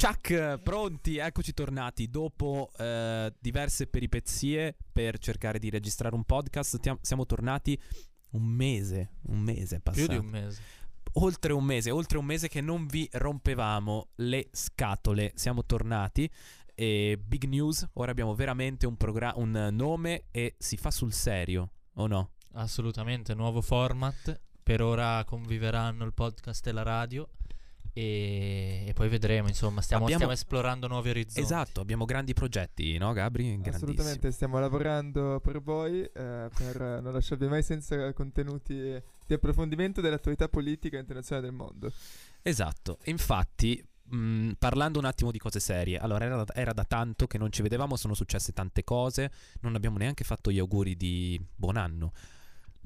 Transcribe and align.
Ciak, 0.00 0.60
pronti, 0.62 1.18
eccoci 1.18 1.52
tornati 1.52 2.08
dopo 2.08 2.70
eh, 2.78 3.30
diverse 3.38 3.86
peripezie 3.86 4.74
per 4.90 5.18
cercare 5.18 5.58
di 5.58 5.68
registrare 5.68 6.14
un 6.14 6.24
podcast. 6.24 6.80
Tiam- 6.80 6.98
siamo 7.02 7.26
tornati 7.26 7.78
un 8.30 8.44
mese, 8.44 9.10
un 9.24 9.40
mese 9.40 9.76
è 9.76 9.80
passato. 9.80 10.06
Più 10.06 10.18
di 10.18 10.24
un 10.24 10.30
mese. 10.30 10.62
Oltre 11.12 11.52
un 11.52 11.64
mese, 11.64 11.90
oltre 11.90 12.16
un 12.16 12.24
mese 12.24 12.48
che 12.48 12.62
non 12.62 12.86
vi 12.86 13.06
rompevamo 13.12 14.12
le 14.14 14.48
scatole. 14.52 15.32
Siamo 15.34 15.66
tornati 15.66 16.30
e 16.74 17.22
big 17.22 17.44
news, 17.44 17.86
ora 17.92 18.10
abbiamo 18.10 18.34
veramente 18.34 18.86
un, 18.86 18.96
progra- 18.96 19.34
un 19.36 19.68
nome 19.70 20.28
e 20.30 20.54
si 20.56 20.78
fa 20.78 20.90
sul 20.90 21.12
serio, 21.12 21.72
o 21.96 22.06
no? 22.06 22.30
Assolutamente, 22.52 23.34
nuovo 23.34 23.60
format. 23.60 24.40
Per 24.62 24.80
ora 24.80 25.22
conviveranno 25.26 26.06
il 26.06 26.14
podcast 26.14 26.66
e 26.68 26.72
la 26.72 26.84
radio. 26.84 27.28
E, 27.92 28.84
e 28.86 28.92
poi 28.92 29.08
vedremo, 29.08 29.48
insomma, 29.48 29.80
stiamo, 29.80 30.04
Abbiamo- 30.04 30.22
stiamo 30.24 30.40
esplorando 30.40 30.86
nuovi 30.86 31.10
orizzonti. 31.10 31.40
Esatto, 31.40 31.80
abbiamo 31.80 32.04
grandi 32.04 32.34
progetti, 32.34 32.96
no 32.98 33.12
Gabri? 33.12 33.60
Assolutamente, 33.66 34.30
stiamo 34.30 34.58
lavorando 34.58 35.40
per 35.40 35.60
voi, 35.60 36.02
eh, 36.02 36.48
per 36.54 37.00
non 37.02 37.12
lasciarvi 37.12 37.48
mai 37.48 37.62
senza 37.62 38.12
contenuti 38.12 38.74
di 38.74 39.34
approfondimento 39.34 40.00
dell'attualità 40.00 40.48
politica 40.48 40.98
internazionale 40.98 41.46
del 41.48 41.56
mondo. 41.56 41.92
Esatto, 42.42 42.98
infatti, 43.04 43.84
mh, 44.04 44.52
parlando 44.58 44.98
un 44.98 45.04
attimo 45.04 45.30
di 45.30 45.38
cose 45.38 45.60
serie, 45.60 45.98
allora 45.98 46.24
era 46.24 46.44
da, 46.44 46.54
era 46.54 46.72
da 46.72 46.84
tanto 46.84 47.26
che 47.26 47.38
non 47.38 47.50
ci 47.52 47.62
vedevamo, 47.62 47.96
sono 47.96 48.14
successe 48.14 48.52
tante 48.52 48.84
cose, 48.84 49.30
non 49.60 49.74
abbiamo 49.74 49.98
neanche 49.98 50.24
fatto 50.24 50.50
gli 50.50 50.58
auguri 50.58 50.96
di 50.96 51.40
buon 51.54 51.76
anno. 51.76 52.12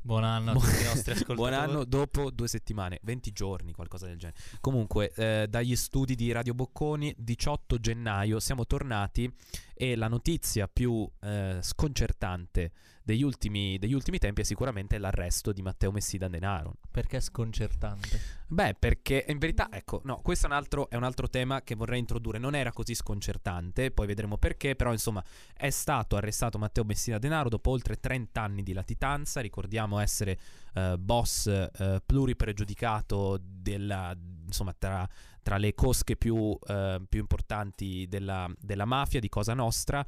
Buon 0.07 0.23
anno 0.23 0.51
a 0.51 0.55
tutti 0.55 0.83
i 0.83 0.85
nostri 0.85 1.13
ascoltatori. 1.13 1.35
Buon 1.49 1.55
anno 1.55 1.85
dopo 1.85 2.31
due 2.31 2.47
settimane, 2.47 2.99
20 3.05 3.33
giorni, 3.33 3.73
qualcosa 3.73 4.05
del 4.05 4.19
genere. 4.19 4.39
Comunque, 4.61 5.11
eh, 5.15 5.47
dagli 5.49 5.75
studi 5.77 6.15
di 6.15 6.31
Radio 6.31 6.53
Bocconi, 6.53 7.15
18 7.17 7.79
gennaio, 7.79 8.39
siamo 8.39 8.67
tornati 8.67 9.35
e 9.73 9.97
la 9.97 10.09
notizia 10.09 10.69
più 10.69 11.11
eh, 11.23 11.57
sconcertante 11.63 12.73
degli 13.05 13.23
ultimi, 13.23 13.77
degli 13.79 13.93
ultimi 13.93 14.19
tempi 14.19 14.41
è 14.41 14.45
sicuramente 14.45 14.97
l'arresto 14.97 15.53
di 15.53 15.61
Matteo 15.61 15.93
Messina 15.93 16.27
Denaro. 16.29 16.79
Perché 16.91 17.19
è 17.19 17.21
sconcertante. 17.21 18.19
Beh, 18.47 18.77
perché 18.79 19.27
in 19.29 19.39
verità, 19.39 19.69
ecco, 19.71 20.01
no, 20.05 20.21
questo 20.23 20.47
è 20.47 20.49
un, 20.49 20.57
altro, 20.57 20.89
è 20.89 20.97
un 20.97 21.03
altro 21.03 21.29
tema 21.29 21.61
che 21.61 21.75
vorrei 21.75 21.99
introdurre. 21.99 22.39
Non 22.39 22.55
era 22.55 22.73
così 22.73 22.95
sconcertante, 22.95 23.91
poi 23.91 24.07
vedremo 24.07 24.39
perché. 24.39 24.75
Però, 24.75 24.91
insomma, 24.91 25.23
è 25.55 25.69
stato 25.69 26.17
arrestato 26.17 26.57
Matteo 26.57 26.85
Messina 26.85 27.19
Denaro 27.19 27.51
dopo 27.51 27.71
oltre 27.71 27.97
30 27.97 28.41
anni 28.41 28.63
di 28.63 28.73
latitanza. 28.73 29.43
Ricordiamo 29.43 29.99
essere 29.99 30.39
eh, 30.73 30.97
boss 30.99 31.47
eh, 31.47 32.01
pluripregiudicato 32.05 33.39
della, 33.39 34.17
insomma, 34.47 34.75
tra, 34.79 35.07
tra 35.43 35.59
le 35.59 35.75
cosche 35.75 36.17
più, 36.17 36.59
eh, 36.67 37.03
più 37.07 37.21
importanti 37.21 38.07
della, 38.09 38.51
della 38.59 38.87
mafia, 38.87 39.21
di 39.21 39.29
Cosa 39.29 39.53
Nostra, 39.53 40.05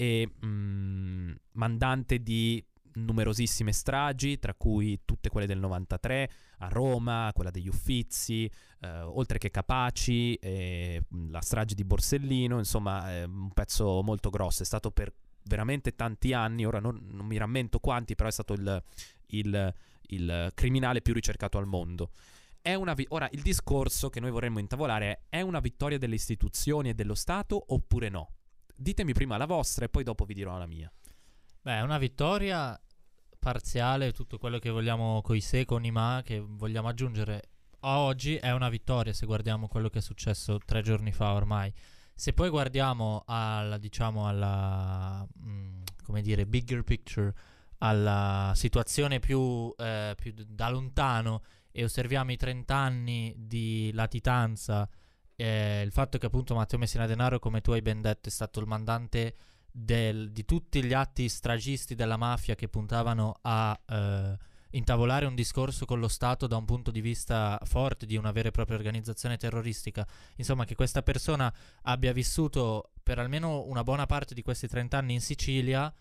e 0.00 0.30
mm, 0.46 1.32
mandante 1.52 2.22
di 2.22 2.64
numerosissime 2.94 3.70
stragi, 3.70 4.38
tra 4.38 4.54
cui 4.54 5.00
tutte 5.04 5.28
quelle 5.28 5.46
del 5.46 5.58
93 5.58 6.30
a 6.60 6.68
Roma, 6.68 7.30
quella 7.34 7.50
degli 7.50 7.68
Uffizi, 7.68 8.50
eh, 8.80 9.00
oltre 9.02 9.36
che 9.36 9.50
Capaci, 9.50 10.36
eh, 10.36 11.02
la 11.28 11.42
strage 11.42 11.74
di 11.74 11.84
Borsellino, 11.84 12.56
insomma 12.56 13.10
è 13.10 13.24
un 13.24 13.50
pezzo 13.52 14.02
molto 14.02 14.30
grosso, 14.30 14.62
è 14.62 14.66
stato 14.66 14.90
per 14.90 15.12
veramente 15.42 15.94
tanti 15.94 16.32
anni, 16.32 16.64
ora 16.64 16.80
non, 16.80 16.98
non 17.10 17.26
mi 17.26 17.36
rammento 17.36 17.78
quanti, 17.78 18.14
però 18.14 18.30
è 18.30 18.32
stato 18.32 18.54
il, 18.54 18.82
il- 19.26 19.74
il 20.12 20.50
criminale 20.54 21.02
più 21.02 21.12
ricercato 21.12 21.58
al 21.58 21.66
mondo. 21.66 22.10
Vi- 22.62 23.06
ora, 23.10 23.28
il 23.32 23.42
discorso 23.42 24.08
che 24.08 24.18
noi 24.18 24.30
vorremmo 24.30 24.58
intavolare 24.60 25.10
è: 25.28 25.36
è 25.36 25.40
una 25.42 25.60
vittoria 25.60 25.98
delle 25.98 26.14
istituzioni 26.16 26.88
e 26.88 26.94
dello 26.94 27.14
Stato 27.14 27.62
oppure 27.68 28.08
no? 28.08 28.32
Ditemi 28.80 29.12
prima 29.12 29.36
la 29.36 29.44
vostra 29.44 29.84
e 29.84 29.88
poi 29.90 30.04
dopo 30.04 30.24
vi 30.24 30.32
dirò 30.32 30.56
la 30.56 30.64
mia. 30.64 30.90
Beh, 31.60 31.76
è 31.76 31.82
una 31.82 31.98
vittoria 31.98 32.80
parziale, 33.38 34.12
tutto 34.12 34.38
quello 34.38 34.58
che 34.58 34.70
vogliamo 34.70 35.20
coi 35.20 35.42
se, 35.42 35.66
con 35.66 35.84
i 35.84 35.90
ma, 35.90 36.22
che 36.24 36.40
vogliamo 36.40 36.88
aggiungere 36.88 37.42
a 37.80 37.98
oggi 37.98 38.36
è 38.36 38.52
una 38.52 38.70
vittoria 38.70 39.12
se 39.12 39.26
guardiamo 39.26 39.68
quello 39.68 39.90
che 39.90 39.98
è 39.98 40.02
successo 40.02 40.58
tre 40.64 40.80
giorni 40.80 41.12
fa 41.12 41.34
ormai. 41.34 41.70
Se 42.14 42.32
poi 42.32 42.48
guardiamo 42.48 43.22
alla, 43.26 43.76
diciamo, 43.76 44.26
alla, 44.26 45.28
mm, 45.42 45.82
come 46.02 46.22
dire, 46.22 46.46
bigger 46.46 46.82
picture, 46.82 47.34
alla 47.80 48.52
situazione 48.54 49.18
più, 49.18 49.74
eh, 49.76 50.14
più 50.16 50.32
da 50.34 50.70
lontano 50.70 51.42
e 51.70 51.84
osserviamo 51.84 52.32
i 52.32 52.36
30 52.38 52.74
anni 52.74 53.34
di 53.36 53.90
latitanza, 53.92 54.88
eh, 55.40 55.82
il 55.82 55.90
fatto 55.90 56.18
che 56.18 56.26
appunto 56.26 56.54
Matteo 56.54 56.78
Messina 56.78 57.06
Denaro, 57.06 57.38
come 57.38 57.62
tu 57.62 57.72
hai 57.72 57.80
ben 57.80 58.02
detto, 58.02 58.28
è 58.28 58.32
stato 58.32 58.60
il 58.60 58.66
mandante 58.66 59.34
del- 59.70 60.30
di 60.32 60.44
tutti 60.44 60.84
gli 60.84 60.92
atti 60.92 61.28
stragisti 61.28 61.94
della 61.94 62.16
mafia 62.18 62.54
che 62.54 62.68
puntavano 62.68 63.38
a 63.42 63.78
eh, 63.86 64.36
intavolare 64.72 65.24
un 65.24 65.34
discorso 65.34 65.86
con 65.86 65.98
lo 65.98 66.08
Stato 66.08 66.46
da 66.46 66.56
un 66.56 66.64
punto 66.66 66.90
di 66.90 67.00
vista 67.00 67.58
forte 67.64 68.04
di 68.04 68.16
una 68.16 68.32
vera 68.32 68.48
e 68.48 68.50
propria 68.50 68.76
organizzazione 68.76 69.38
terroristica. 69.38 70.06
Insomma, 70.36 70.64
che 70.64 70.74
questa 70.74 71.02
persona 71.02 71.52
abbia 71.82 72.12
vissuto 72.12 72.92
per 73.02 73.18
almeno 73.18 73.64
una 73.64 73.82
buona 73.82 74.06
parte 74.06 74.34
di 74.34 74.42
questi 74.42 74.68
30 74.68 74.98
anni 74.98 75.14
in 75.14 75.20
Sicilia, 75.20 75.92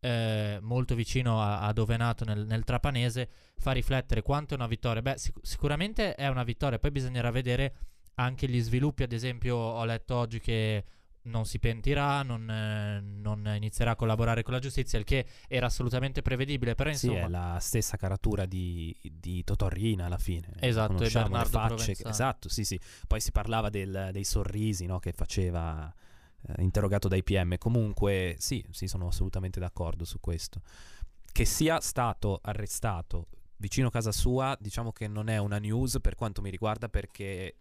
eh, 0.00 0.58
molto 0.60 0.94
vicino 0.94 1.40
a, 1.40 1.60
a 1.60 1.72
dove 1.72 1.94
è 1.94 1.98
nato 1.98 2.24
nel, 2.24 2.44
nel 2.44 2.64
Trapanese, 2.64 3.28
fa 3.56 3.72
riflettere 3.72 4.20
quanto 4.20 4.52
è 4.52 4.56
una 4.56 4.66
vittoria. 4.66 5.00
Beh, 5.00 5.16
sic- 5.16 5.38
sicuramente 5.40 6.14
è 6.14 6.28
una 6.28 6.44
vittoria, 6.44 6.78
poi 6.78 6.90
bisognerà 6.90 7.30
vedere 7.30 7.74
anche 8.14 8.48
gli 8.48 8.60
sviluppi, 8.60 9.02
ad 9.02 9.12
esempio 9.12 9.56
ho 9.56 9.84
letto 9.84 10.14
oggi 10.16 10.40
che 10.40 10.84
non 11.24 11.44
si 11.46 11.60
pentirà, 11.60 12.22
non, 12.22 12.50
eh, 12.50 13.00
non 13.00 13.48
inizierà 13.54 13.92
a 13.92 13.96
collaborare 13.96 14.42
con 14.42 14.54
la 14.54 14.58
giustizia, 14.58 14.98
il 14.98 15.04
che 15.04 15.24
era 15.46 15.66
assolutamente 15.66 16.20
prevedibile, 16.20 16.74
però 16.74 16.92
Sì, 16.92 17.06
insomma... 17.06 17.26
è 17.26 17.28
la 17.28 17.58
stessa 17.60 17.96
caratura 17.96 18.44
di, 18.44 18.96
di 19.00 19.44
Totò 19.44 19.68
Riina 19.68 20.06
alla 20.06 20.18
fine. 20.18 20.48
Esatto, 20.58 20.94
e 20.94 20.96
Conosciamo 20.96 21.26
le 21.26 21.30
Bernardo 21.30 21.58
facce. 21.58 21.74
Provenzano. 21.76 22.08
esatto, 22.10 22.48
sì, 22.48 22.64
sì. 22.64 22.80
Poi 23.06 23.20
si 23.20 23.30
parlava 23.30 23.70
del- 23.70 24.08
dei 24.10 24.24
sorrisi 24.24 24.86
no, 24.86 24.98
che 24.98 25.12
faceva 25.12 25.92
eh, 26.48 26.62
interrogato 26.62 27.06
dai 27.06 27.22
PM. 27.22 27.56
Comunque, 27.56 28.34
sì, 28.38 28.64
sì, 28.70 28.88
sono 28.88 29.06
assolutamente 29.06 29.60
d'accordo 29.60 30.04
su 30.04 30.18
questo. 30.18 30.60
Che 31.30 31.44
sia 31.44 31.80
stato 31.80 32.40
arrestato 32.42 33.28
vicino 33.58 33.86
a 33.86 33.90
casa 33.92 34.10
sua, 34.10 34.56
diciamo 34.60 34.90
che 34.90 35.06
non 35.06 35.28
è 35.28 35.38
una 35.38 35.58
news 35.58 35.98
per 36.00 36.16
quanto 36.16 36.42
mi 36.42 36.50
riguarda, 36.50 36.88
perché 36.88 37.54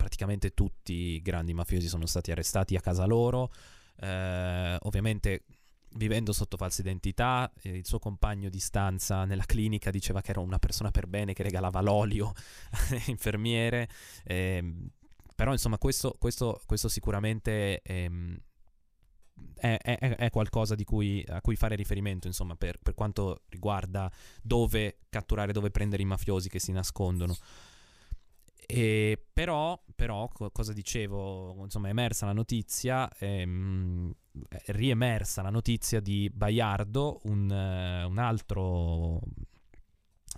praticamente 0.00 0.54
tutti 0.54 0.94
i 0.94 1.20
grandi 1.20 1.52
mafiosi 1.52 1.86
sono 1.86 2.06
stati 2.06 2.30
arrestati 2.30 2.74
a 2.74 2.80
casa 2.80 3.04
loro. 3.04 3.52
Eh, 3.96 4.76
ovviamente 4.80 5.44
vivendo 5.96 6.32
sotto 6.32 6.56
falsa 6.56 6.80
identità, 6.80 7.52
eh, 7.62 7.76
il 7.76 7.86
suo 7.86 7.98
compagno 7.98 8.48
di 8.48 8.60
stanza 8.60 9.26
nella 9.26 9.44
clinica 9.44 9.90
diceva 9.90 10.22
che 10.22 10.30
era 10.30 10.40
una 10.40 10.58
persona 10.58 10.90
per 10.90 11.06
bene 11.06 11.34
che 11.34 11.42
regalava 11.42 11.82
l'olio 11.82 12.32
alle 12.88 13.02
infermiere. 13.08 13.88
ehm, 14.24 14.88
però 15.34 15.52
insomma 15.52 15.76
questo, 15.76 16.14
questo- 16.18 16.60
questo 16.64 16.88
sicuramente 16.88 17.82
ehm, 17.82 18.38
è, 19.54 19.76
è- 19.82 20.16
è 20.16 20.30
qualcosa 20.30 20.74
cui, 20.84 21.22
a 21.28 21.40
cui 21.42 21.56
fare 21.56 21.74
riferimento 21.76 22.26
insomma 22.26 22.56
per, 22.56 22.78
per 22.82 22.94
quanto 22.94 23.42
riguarda 23.48 24.10
dove 24.42 25.00
catturare, 25.10 25.52
dove 25.52 25.70
prendere 25.70 26.02
i 26.02 26.06
mafiosi 26.06 26.48
che 26.48 26.58
si 26.58 26.72
nascondono. 26.72 27.36
E 28.72 29.20
però, 29.32 29.82
però, 29.96 30.28
co- 30.28 30.50
cosa 30.50 30.72
dicevo? 30.72 31.56
Insomma, 31.64 31.88
è 31.88 31.90
emersa 31.90 32.26
la 32.26 32.32
notizia, 32.32 33.10
ehm, 33.18 34.12
è 34.48 34.70
riemersa 34.72 35.42
la 35.42 35.50
notizia 35.50 36.00
di 36.00 36.30
Baiardo, 36.32 37.20
un, 37.24 37.50
un 37.50 38.18
altro, 38.18 39.20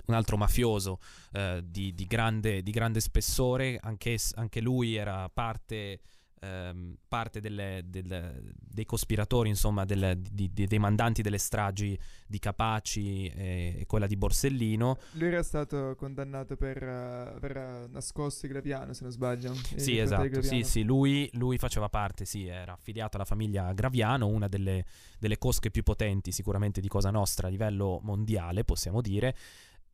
un 0.07 0.15
altro 0.15 0.37
mafioso 0.39 0.99
eh, 1.33 1.63
di, 1.63 1.95
di 1.95 2.07
grande, 2.07 2.63
di 2.63 2.71
grande 2.71 3.01
spessore, 3.01 3.79
anche, 3.83 4.17
anche 4.35 4.61
lui 4.61 4.95
era 4.95 5.29
parte, 5.29 6.01
ehm, 6.43 6.97
parte 7.09 7.41
delle- 7.41 7.83
del- 7.87 8.53
dei 8.59 8.85
cospiratori, 8.85 9.49
insomma, 9.49 9.85
del- 9.85 10.19
di- 10.19 10.51
di- 10.53 10.67
dei 10.67 10.79
mandanti 10.79 11.23
delle 11.23 11.39
stragi 11.39 11.99
di 12.27 12.39
Capaci 12.39 13.27
e, 13.29 13.77
e 13.79 13.87
quella 13.87 14.07
di 14.07 14.17
Borsellino. 14.17 14.99
Lui 15.13 15.29
era 15.29 15.43
stato 15.43 15.95
condannato 15.97 16.57
per 16.57 16.83
eh, 16.83 17.35
aver 17.37 17.57
eh, 17.57 17.87
nascosto 17.91 18.47
il 18.47 18.53
Graviano, 18.53 18.93
se 18.93 19.03
non 19.05 19.13
sbaglio. 19.13 19.53
i 19.53 19.81
Sì, 19.81 19.99
esatto, 19.99 20.43
sì, 20.43 20.63
sì, 20.63 20.83
lui, 20.83 21.29
lui 21.35 21.59
faceva 21.59 21.89
parte, 21.89 22.25
sì, 22.25 22.47
era 22.47 22.73
affiliato 22.73 23.17
alla 23.17 23.27
famiglia 23.27 23.73
Graviano, 23.73 24.27
una 24.27 24.49
delle, 24.49 24.85
delle 25.19 25.39
cosche 25.39 25.71
più 25.71 25.83
potenti 25.83 26.33
sicuramente 26.33 26.81
di 26.81 26.89
Cosa 26.89 27.11
Nostra 27.11 27.47
a 27.47 27.51
livello 27.51 28.01
mondiale, 28.03 28.65
possiamo 28.65 29.01
dire, 29.01 29.37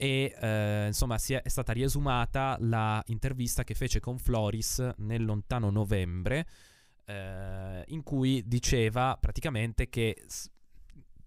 e 0.01 0.33
eh, 0.41 0.87
insomma 0.87 1.17
è, 1.17 1.43
è 1.43 1.49
stata 1.49 1.73
riesumata 1.73 2.57
la 2.61 3.03
intervista 3.07 3.65
che 3.65 3.75
fece 3.75 3.99
con 3.99 4.17
Floris 4.17 4.79
nel 4.99 5.25
lontano 5.25 5.71
novembre, 5.71 6.47
eh, 7.05 7.83
in 7.89 8.05
cui 8.05 8.45
diceva 8.47 9.19
praticamente 9.21 9.89
che 9.89 10.25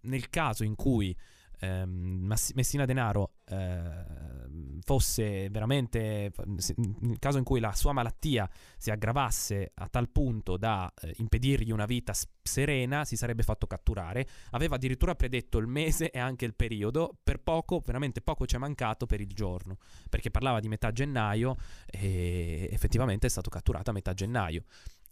nel 0.03 0.29
caso 0.29 0.63
in 0.63 0.75
cui 0.75 1.15
ehm, 1.61 2.35
Messina 2.53 2.85
Denaro 2.85 3.35
eh, 3.45 4.79
fosse 4.83 5.49
veramente, 5.49 6.31
nel 6.75 7.19
caso 7.19 7.37
in 7.37 7.43
cui 7.43 7.59
la 7.59 7.73
sua 7.73 7.93
malattia 7.93 8.49
si 8.77 8.91
aggravasse 8.91 9.71
a 9.75 9.87
tal 9.87 10.09
punto 10.09 10.57
da 10.57 10.91
eh, 11.01 11.13
impedirgli 11.17 11.71
una 11.71 11.85
vita 11.85 12.13
serena, 12.41 13.05
si 13.05 13.15
sarebbe 13.15 13.43
fatto 13.43 13.67
catturare. 13.67 14.27
Aveva 14.51 14.75
addirittura 14.75 15.15
predetto 15.15 15.59
il 15.59 15.67
mese 15.67 16.09
e 16.09 16.19
anche 16.19 16.45
il 16.45 16.55
periodo, 16.55 17.15
per 17.23 17.39
poco, 17.39 17.81
veramente 17.85 18.21
poco 18.21 18.45
ci 18.45 18.55
è 18.55 18.59
mancato 18.59 19.05
per 19.05 19.21
il 19.21 19.31
giorno, 19.33 19.77
perché 20.09 20.31
parlava 20.31 20.59
di 20.59 20.67
metà 20.67 20.91
gennaio 20.91 21.55
e 21.85 22.67
effettivamente 22.71 23.27
è 23.27 23.29
stato 23.29 23.49
catturato 23.49 23.91
a 23.91 23.93
metà 23.93 24.13
gennaio. 24.13 24.63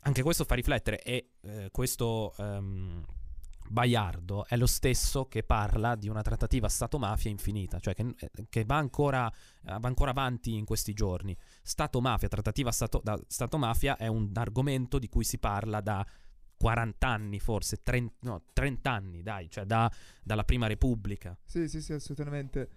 Anche 0.02 0.24
questo 0.24 0.46
fa 0.46 0.56
riflettere 0.56 1.02
e 1.02 1.32
eh, 1.42 1.70
questo... 1.72 2.34
Um, 2.38 3.06
Baiardo 3.70 4.48
è 4.48 4.58
lo 4.58 4.66
stesso 4.66 5.28
che 5.28 5.44
parla 5.44 5.96
di 5.96 6.10
una 6.10 6.22
trattativa 6.22 6.68
Stato-mafia 6.68 7.30
infinita, 7.30 7.80
cioè 7.80 7.94
che, 7.94 8.14
eh, 8.18 8.32
che 8.50 8.66
va, 8.66 8.78
ancora, 8.78 9.32
va, 9.64 9.80
ancora, 9.82 10.10
avanti 10.10 10.56
in 10.56 10.66
questi 10.66 10.94
giorni. 10.94 11.38
Stato-mafia, 11.62 12.28
trattativa 12.28 12.72
Stato, 12.72 13.04
Stato-mafia 13.28 13.96
è 13.98 14.08
un 14.08 14.32
argomento 14.34 14.98
di 14.98 15.08
cui 15.08 15.24
si 15.24 15.38
parla 15.38 15.82
da 15.82 16.06
40 16.58 17.08
anni 17.08 17.40
forse, 17.40 17.82
30, 17.84 18.16
no, 18.22 18.44
30 18.52 18.92
anni 18.92 19.22
dai, 19.22 19.50
cioè 19.50 19.66
da, 19.66 19.90
dalla 20.24 20.44
Prima 20.44 20.68
Repubblica. 20.68 21.38
Sì, 21.46 21.70
sì, 21.70 21.82
sì, 21.82 21.94
assolutamente. 21.94 22.70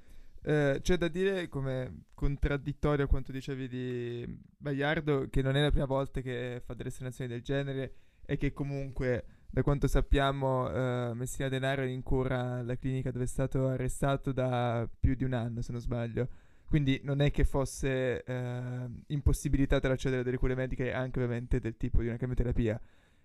Eh, 0.44 0.80
c'è 0.82 0.96
da 0.96 1.08
dire 1.08 1.48
come 1.48 2.04
contraddittorio 2.14 3.04
a 3.04 3.08
quanto 3.08 3.32
dicevi 3.32 3.68
di 3.68 4.40
Baiardo 4.56 5.28
che 5.30 5.40
non 5.40 5.54
è 5.54 5.62
la 5.62 5.70
prima 5.70 5.86
volta 5.86 6.20
che 6.20 6.60
fa 6.64 6.74
delle 6.74 6.88
esternazioni 6.88 7.30
del 7.30 7.42
genere 7.42 7.94
e 8.26 8.36
che 8.36 8.52
comunque 8.52 9.24
da 9.52 9.62
quanto 9.62 9.86
sappiamo 9.86 10.64
uh, 10.64 11.12
Messina 11.12 11.50
Denaro 11.50 11.82
è 11.82 11.86
in 11.86 12.02
cura 12.02 12.60
alla 12.60 12.74
clinica 12.74 13.10
dove 13.10 13.24
è 13.24 13.28
stato 13.28 13.68
arrestato 13.68 14.32
da 14.32 14.88
più 14.98 15.14
di 15.14 15.24
un 15.24 15.34
anno 15.34 15.60
se 15.60 15.72
non 15.72 15.80
sbaglio. 15.82 16.26
Quindi 16.64 17.02
non 17.04 17.20
è 17.20 17.30
che 17.30 17.44
fosse 17.44 18.24
uh, 18.26 18.90
impossibilitato 19.08 19.88
l'accedere 19.88 20.22
a 20.22 20.24
delle 20.24 20.38
cure 20.38 20.54
mediche 20.54 20.90
anche 20.94 21.18
ovviamente 21.22 21.60
del 21.60 21.76
tipo 21.76 22.00
di 22.00 22.08
una 22.08 22.16
chemioterapia. 22.16 22.80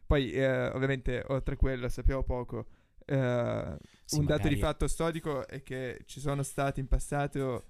Poi 0.06 0.38
uh, 0.38 0.76
ovviamente 0.76 1.24
oltre 1.28 1.54
a 1.54 1.58
quello 1.58 1.88
sappiamo 1.88 2.24
poco. 2.24 2.66
Sì, 3.06 3.14
un 3.14 3.22
magari... 3.24 4.26
dato 4.26 4.48
di 4.50 4.58
fatto 4.58 4.88
storico 4.88 5.48
è 5.48 5.64
che 5.64 6.02
ci 6.08 6.20
sono 6.20 6.44
stati 6.44 6.82
in 6.82 6.88
passato 6.88 7.68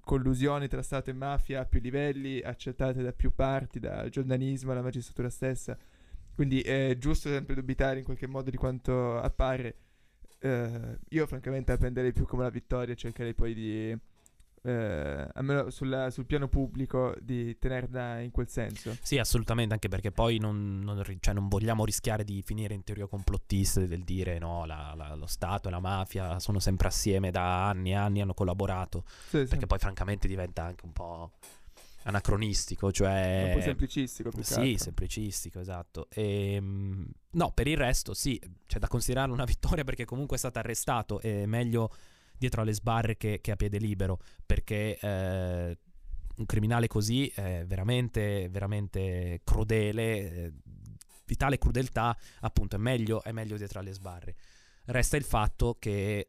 collusioni 0.00 0.66
tra 0.66 0.82
Stato 0.82 1.10
e 1.10 1.12
mafia 1.12 1.60
a 1.60 1.64
più 1.64 1.80
livelli 1.80 2.40
accettate 2.40 3.02
da 3.02 3.12
più 3.12 3.32
parti 3.32 3.78
dal 3.78 4.08
giornalismo 4.10 4.72
alla 4.72 4.82
magistratura 4.82 5.30
stessa 5.30 5.78
quindi 6.40 6.62
è 6.62 6.96
giusto 6.98 7.28
sempre 7.28 7.54
dubitare 7.54 7.98
in 7.98 8.04
qualche 8.06 8.26
modo 8.26 8.48
di 8.48 8.56
quanto 8.56 9.18
appare. 9.18 9.74
Uh, 10.40 10.96
io 11.10 11.26
francamente 11.26 11.72
la 11.72 11.76
prenderei 11.76 12.14
più 12.14 12.24
come 12.24 12.40
una 12.40 12.50
vittoria, 12.50 12.94
cercherei 12.94 13.34
poi 13.34 13.52
di, 13.52 13.92
uh, 13.92 14.70
almeno 15.34 15.68
sulla, 15.68 16.08
sul 16.08 16.24
piano 16.24 16.48
pubblico, 16.48 17.14
di 17.20 17.58
tenerla 17.58 18.20
in 18.20 18.30
quel 18.30 18.48
senso. 18.48 18.96
Sì, 19.02 19.18
assolutamente, 19.18 19.74
anche 19.74 19.88
perché 19.88 20.12
poi 20.12 20.38
non, 20.38 20.78
non, 20.78 21.04
cioè 21.20 21.34
non 21.34 21.48
vogliamo 21.48 21.84
rischiare 21.84 22.24
di 22.24 22.40
finire 22.40 22.72
in 22.72 22.84
teoria 22.84 23.06
complottiste 23.06 23.86
del 23.86 24.02
dire 24.02 24.38
no, 24.38 24.64
la, 24.64 24.94
la, 24.96 25.14
lo 25.16 25.26
Stato 25.26 25.68
e 25.68 25.70
la 25.70 25.80
mafia 25.80 26.38
sono 26.38 26.58
sempre 26.58 26.88
assieme 26.88 27.30
da 27.30 27.68
anni 27.68 27.90
e 27.90 27.96
anni, 27.96 28.22
hanno 28.22 28.32
collaborato, 28.32 29.04
sì, 29.26 29.40
perché 29.40 29.58
sì. 29.58 29.66
poi 29.66 29.78
francamente 29.78 30.26
diventa 30.26 30.64
anche 30.64 30.86
un 30.86 30.92
po' 30.94 31.32
anacronistico, 32.10 32.92
cioè... 32.92 33.46
Un 33.48 33.54
po' 33.54 33.62
semplicistico. 33.62 34.30
Più 34.30 34.42
sì, 34.42 34.76
semplicistico, 34.78 35.60
esatto. 35.60 36.08
E, 36.10 36.54
ehm, 36.54 37.06
no, 37.30 37.52
per 37.52 37.66
il 37.66 37.76
resto 37.76 38.14
sì, 38.14 38.40
c'è 38.66 38.78
da 38.78 38.86
considerare 38.86 39.32
una 39.32 39.44
vittoria 39.46 39.84
perché 39.84 40.04
comunque 40.04 40.36
è 40.36 40.38
stato 40.38 40.58
arrestato, 40.58 41.20
è 41.20 41.46
meglio 41.46 41.90
dietro 42.36 42.62
alle 42.62 42.72
sbarre 42.72 43.16
che, 43.16 43.40
che 43.40 43.50
a 43.50 43.56
piede 43.56 43.78
libero, 43.78 44.20
perché 44.46 44.98
eh, 44.98 45.78
un 46.36 46.46
criminale 46.46 46.86
così 46.86 47.28
è 47.28 47.64
veramente, 47.66 48.48
veramente 48.50 49.40
crudele, 49.44 50.32
eh, 50.32 50.52
di 51.24 51.36
tale 51.36 51.58
crudeltà 51.58 52.16
appunto 52.40 52.76
è 52.76 52.78
meglio, 52.78 53.22
è 53.22 53.32
meglio 53.32 53.56
dietro 53.56 53.78
alle 53.78 53.92
sbarre. 53.92 54.34
Resta 54.86 55.16
il 55.16 55.24
fatto 55.24 55.76
che 55.78 56.28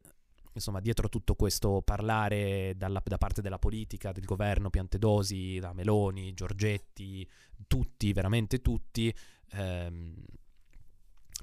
insomma, 0.52 0.80
dietro 0.80 1.08
tutto 1.08 1.34
questo 1.34 1.82
parlare 1.82 2.74
dalla, 2.76 3.02
da 3.04 3.18
parte 3.18 3.42
della 3.42 3.58
politica, 3.58 4.12
del 4.12 4.24
governo, 4.24 4.70
Piantedosi, 4.70 5.58
da 5.58 5.72
Meloni, 5.72 6.34
Giorgetti, 6.34 7.28
tutti, 7.66 8.12
veramente 8.12 8.60
tutti, 8.60 9.14
ehm, 9.52 10.14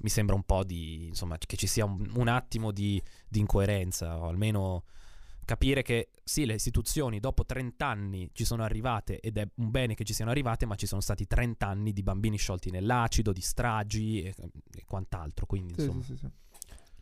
mi 0.02 0.08
sembra 0.08 0.34
un 0.34 0.44
po' 0.44 0.64
di, 0.64 1.06
insomma, 1.06 1.36
che 1.38 1.56
ci 1.56 1.66
sia 1.66 1.84
un, 1.84 2.10
un 2.14 2.28
attimo 2.28 2.72
di, 2.72 3.02
di, 3.28 3.40
incoerenza, 3.40 4.18
o 4.18 4.28
almeno 4.28 4.84
capire 5.44 5.82
che 5.82 6.10
sì, 6.22 6.46
le 6.46 6.54
istituzioni 6.54 7.18
dopo 7.18 7.44
30 7.44 7.84
anni 7.84 8.30
ci 8.32 8.44
sono 8.44 8.62
arrivate 8.62 9.18
ed 9.18 9.36
è 9.36 9.48
un 9.56 9.70
bene 9.70 9.94
che 9.94 10.04
ci 10.04 10.14
siano 10.14 10.30
arrivate, 10.30 10.64
ma 10.64 10.76
ci 10.76 10.86
sono 10.86 11.00
stati 11.00 11.26
30 11.26 11.66
anni 11.66 11.92
di 11.92 12.02
bambini 12.02 12.36
sciolti 12.38 12.70
nell'acido, 12.70 13.32
di 13.32 13.40
stragi 13.40 14.22
e, 14.22 14.34
e 14.36 14.84
quant'altro, 14.86 15.46
quindi 15.46 15.74
sì, 15.74 15.80
insomma... 15.82 16.02
Sì, 16.04 16.16
sì, 16.16 16.28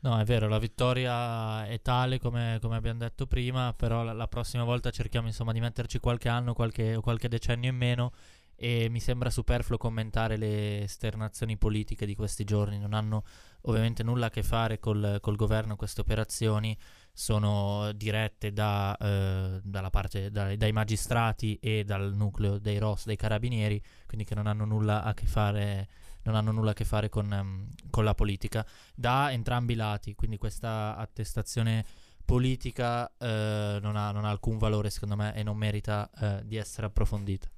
No, 0.00 0.18
è 0.18 0.24
vero, 0.24 0.46
la 0.46 0.58
vittoria 0.58 1.66
è 1.66 1.80
tale 1.82 2.20
come, 2.20 2.58
come 2.60 2.76
abbiamo 2.76 3.00
detto 3.00 3.26
prima, 3.26 3.74
però 3.74 4.04
la, 4.04 4.12
la, 4.12 4.28
prossima 4.28 4.62
volta 4.62 4.90
cerchiamo 4.90 5.26
insomma 5.26 5.52
di 5.52 5.58
metterci 5.60 5.98
qualche 5.98 6.28
anno 6.28 6.54
qualche, 6.54 6.98
qualche 7.02 7.28
decennio 7.28 7.68
in 7.68 7.76
meno 7.76 8.12
e 8.54 8.88
mi 8.88 9.00
sembra 9.00 9.30
superfluo 9.30 9.76
commentare 9.76 10.36
le 10.36 10.82
esternazioni 10.82 11.56
politiche 11.56 12.06
di 12.06 12.14
questi 12.14 12.44
giorni, 12.44 12.78
non 12.78 12.92
hanno 12.92 13.24
ovviamente 13.62 14.02
nulla 14.02 14.26
a 14.26 14.30
che 14.30 14.42
fare 14.42 14.78
col, 14.78 15.18
col 15.20 15.36
governo 15.36 15.76
queste 15.76 16.00
operazioni, 16.00 16.76
sono 17.12 17.92
dirette 17.92 18.52
da, 18.52 18.96
eh, 18.96 19.60
parte, 19.90 20.30
da, 20.30 20.54
dai 20.56 20.72
magistrati 20.72 21.56
e 21.60 21.84
dal 21.84 22.14
nucleo 22.14 22.58
dei 22.58 22.78
ROS, 22.78 23.06
dei 23.06 23.16
carabinieri, 23.16 23.82
quindi 24.06 24.24
che 24.24 24.34
non 24.34 24.46
hanno 24.46 24.64
nulla 24.64 25.02
a 25.02 25.14
che 25.14 25.26
fare 25.26 25.88
non 26.28 26.36
hanno 26.36 26.52
nulla 26.52 26.70
a 26.70 26.74
che 26.74 26.84
fare 26.84 27.08
con, 27.08 27.30
um, 27.30 27.68
con 27.90 28.04
la 28.04 28.14
politica, 28.14 28.66
da 28.94 29.32
entrambi 29.32 29.72
i 29.72 29.76
lati, 29.76 30.14
quindi 30.14 30.36
questa 30.36 30.96
attestazione 30.96 31.84
politica 32.24 33.10
eh, 33.16 33.78
non, 33.80 33.96
ha, 33.96 34.10
non, 34.12 34.26
ha, 34.26 34.30
alcun 34.30 34.58
valore 34.58 34.90
secondo 34.90 35.16
me 35.16 35.34
e 35.34 35.42
non 35.42 35.56
merita 35.56 36.10
eh, 36.20 36.42
di 36.44 36.56
essere 36.56 36.86
approfondita. 36.86 37.48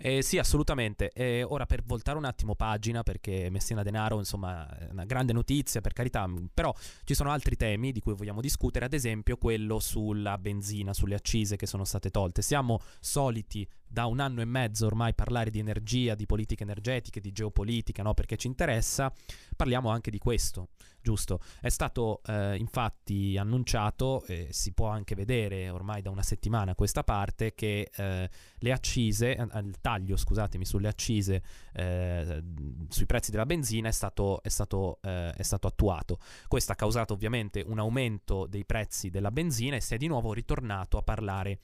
Eh, 0.00 0.22
sì, 0.22 0.38
assolutamente. 0.38 1.10
E 1.10 1.42
ora 1.42 1.66
per 1.66 1.82
voltare 1.82 2.16
un 2.16 2.24
attimo 2.24 2.54
pagina, 2.54 3.02
perché 3.02 3.50
Messina 3.50 3.82
Denaro, 3.82 4.18
insomma, 4.18 4.66
è 4.78 4.88
una 4.92 5.04
grande 5.04 5.32
notizia, 5.32 5.80
per 5.80 5.92
carità, 5.92 6.24
però 6.54 6.72
ci 7.02 7.14
sono 7.14 7.32
altri 7.32 7.56
temi 7.56 7.90
di 7.90 7.98
cui 7.98 8.14
vogliamo 8.14 8.40
discutere, 8.40 8.84
ad 8.84 8.92
esempio 8.92 9.36
quello 9.36 9.80
sulla 9.80 10.38
benzina, 10.38 10.94
sulle 10.94 11.16
accise 11.16 11.56
che 11.56 11.66
sono 11.66 11.84
state 11.84 12.10
tolte. 12.10 12.42
Siamo 12.42 12.80
soliti 13.00 13.68
da 13.88 14.06
un 14.06 14.20
anno 14.20 14.40
e 14.40 14.44
mezzo 14.44 14.86
ormai 14.86 15.14
parlare 15.14 15.50
di 15.50 15.58
energia, 15.58 16.14
di 16.14 16.26
politiche 16.26 16.62
energetiche, 16.62 17.20
di 17.20 17.32
geopolitica, 17.32 18.02
no? 18.02 18.14
perché 18.14 18.36
ci 18.36 18.46
interessa, 18.46 19.12
parliamo 19.56 19.88
anche 19.88 20.10
di 20.10 20.18
questo, 20.18 20.68
giusto? 21.00 21.40
È 21.60 21.68
stato 21.68 22.20
eh, 22.26 22.56
infatti 22.56 23.36
annunciato, 23.38 24.24
e 24.26 24.48
si 24.50 24.72
può 24.72 24.88
anche 24.88 25.14
vedere 25.14 25.70
ormai 25.70 26.02
da 26.02 26.10
una 26.10 26.22
settimana 26.22 26.72
a 26.72 26.74
questa 26.74 27.02
parte, 27.02 27.54
che 27.54 27.90
eh, 27.94 28.30
le 28.58 28.72
accise, 28.72 29.36
eh, 29.36 29.58
il 29.60 29.76
taglio, 29.80 30.16
scusatemi, 30.16 30.64
sulle 30.64 30.88
accise, 30.88 31.42
eh, 31.72 32.42
sui 32.88 33.06
prezzi 33.06 33.30
della 33.30 33.46
benzina 33.46 33.88
è 33.88 33.92
stato, 33.92 34.42
è, 34.42 34.48
stato, 34.48 34.98
eh, 35.02 35.32
è 35.32 35.42
stato 35.42 35.66
attuato. 35.66 36.18
Questo 36.46 36.72
ha 36.72 36.76
causato 36.76 37.14
ovviamente 37.14 37.64
un 37.66 37.78
aumento 37.78 38.46
dei 38.46 38.64
prezzi 38.66 39.08
della 39.10 39.30
benzina 39.30 39.76
e 39.76 39.80
si 39.80 39.94
è 39.94 39.96
di 39.96 40.06
nuovo 40.06 40.32
ritornato 40.32 40.98
a 40.98 41.02
parlare 41.02 41.60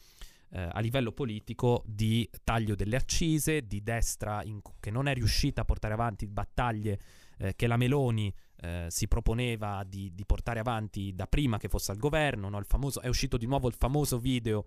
eh, 0.54 0.68
a 0.70 0.78
livello 0.80 1.10
politico 1.10 1.82
di 1.84 2.28
taglio 2.44 2.76
delle 2.76 2.96
accise, 2.96 3.66
di 3.66 3.82
destra 3.82 4.42
in, 4.44 4.60
che 4.78 4.90
non 4.90 5.08
è 5.08 5.14
riuscita 5.14 5.62
a 5.62 5.64
portare 5.64 5.94
avanti 5.94 6.26
battaglie 6.28 6.98
eh, 7.38 7.56
che 7.56 7.66
la 7.66 7.76
Meloni 7.76 8.32
eh, 8.60 8.86
si 8.88 9.08
proponeva 9.08 9.82
di, 9.84 10.14
di, 10.14 10.24
portare 10.24 10.60
avanti 10.60 11.12
da 11.12 11.26
prima 11.26 11.58
che 11.58 11.68
fosse 11.68 11.90
al 11.90 11.98
governo. 11.98 12.48
No? 12.48 12.62
Famoso, 12.62 13.00
è 13.00 13.08
uscito 13.08 13.36
di 13.36 13.46
nuovo 13.46 13.66
il 13.66 13.74
famoso 13.74 14.18
video 14.18 14.66